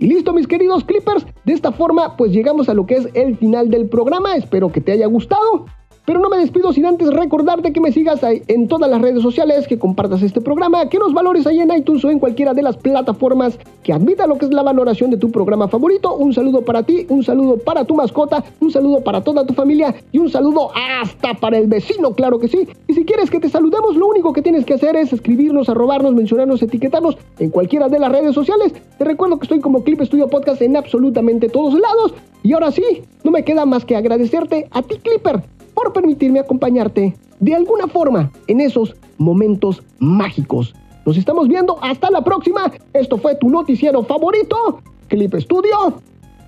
Y 0.01 0.07
listo, 0.07 0.33
mis 0.33 0.47
queridos 0.47 0.83
Clippers. 0.83 1.27
De 1.45 1.53
esta 1.53 1.71
forma, 1.71 2.17
pues 2.17 2.31
llegamos 2.31 2.67
a 2.69 2.73
lo 2.73 2.87
que 2.87 2.95
es 2.95 3.07
el 3.13 3.37
final 3.37 3.69
del 3.69 3.87
programa. 3.87 4.35
Espero 4.35 4.71
que 4.71 4.81
te 4.81 4.93
haya 4.93 5.05
gustado. 5.05 5.67
Pero 6.05 6.19
no 6.19 6.29
me 6.29 6.37
despido 6.37 6.73
sin 6.73 6.87
antes 6.87 7.13
recordarte 7.13 7.71
que 7.71 7.79
me 7.79 7.91
sigas 7.91 8.21
en 8.23 8.67
todas 8.67 8.89
las 8.89 9.01
redes 9.01 9.21
sociales, 9.21 9.67
que 9.67 9.77
compartas 9.77 10.23
este 10.23 10.41
programa, 10.41 10.89
que 10.89 10.97
nos 10.97 11.13
valores 11.13 11.45
ahí 11.45 11.59
en 11.59 11.71
iTunes 11.71 12.03
o 12.03 12.09
en 12.09 12.17
cualquiera 12.17 12.55
de 12.55 12.63
las 12.63 12.75
plataformas 12.75 13.59
que 13.83 13.93
admita 13.93 14.25
lo 14.25 14.37
que 14.37 14.45
es 14.45 14.51
la 14.51 14.63
valoración 14.63 15.11
de 15.11 15.17
tu 15.17 15.31
programa 15.31 15.67
favorito. 15.67 16.15
Un 16.15 16.33
saludo 16.33 16.63
para 16.63 16.81
ti, 16.83 17.05
un 17.09 17.23
saludo 17.23 17.57
para 17.57 17.85
tu 17.85 17.93
mascota, 17.93 18.43
un 18.59 18.71
saludo 18.71 19.03
para 19.03 19.21
toda 19.21 19.45
tu 19.45 19.53
familia 19.53 19.93
y 20.11 20.17
un 20.17 20.29
saludo 20.29 20.71
hasta 20.75 21.35
para 21.35 21.59
el 21.59 21.67
vecino, 21.67 22.13
claro 22.15 22.39
que 22.39 22.47
sí. 22.47 22.67
Y 22.87 22.93
si 22.93 23.05
quieres 23.05 23.29
que 23.29 23.39
te 23.39 23.49
saludemos, 23.49 23.95
lo 23.95 24.07
único 24.07 24.33
que 24.33 24.41
tienes 24.41 24.65
que 24.65 24.73
hacer 24.73 24.95
es 24.95 25.13
escribirnos, 25.13 25.69
arrobarnos, 25.69 26.15
mencionarnos, 26.15 26.63
etiquetarnos 26.63 27.15
en 27.37 27.51
cualquiera 27.51 27.89
de 27.89 27.99
las 27.99 28.11
redes 28.11 28.33
sociales. 28.33 28.73
Te 28.97 29.05
recuerdo 29.05 29.37
que 29.37 29.45
estoy 29.45 29.59
como 29.59 29.83
Clip 29.83 30.01
Studio 30.01 30.27
Podcast 30.27 30.63
en 30.63 30.77
absolutamente 30.77 31.47
todos 31.47 31.75
lados. 31.79 32.15
Y 32.41 32.53
ahora 32.53 32.71
sí, 32.71 33.03
no 33.23 33.29
me 33.29 33.43
queda 33.43 33.65
más 33.65 33.85
que 33.85 33.95
agradecerte 33.95 34.67
a 34.71 34.81
ti, 34.81 34.97
Clipper 34.97 35.43
por 35.73 35.93
permitirme 35.93 36.39
acompañarte 36.39 37.15
de 37.39 37.55
alguna 37.55 37.87
forma 37.87 38.31
en 38.47 38.61
esos 38.61 38.95
momentos 39.17 39.81
mágicos. 39.99 40.73
Nos 41.05 41.17
estamos 41.17 41.47
viendo 41.47 41.77
hasta 41.81 42.11
la 42.11 42.23
próxima. 42.23 42.71
Esto 42.93 43.17
fue 43.17 43.35
tu 43.35 43.49
noticiero 43.49 44.03
favorito, 44.03 44.79
Clip 45.07 45.33
Studio 45.35 46.01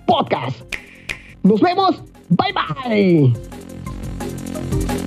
Podcast. 0.05 0.62
Nos 1.41 1.59
vemos. 1.62 2.01
Bye 2.29 3.33
bye. 3.33 5.03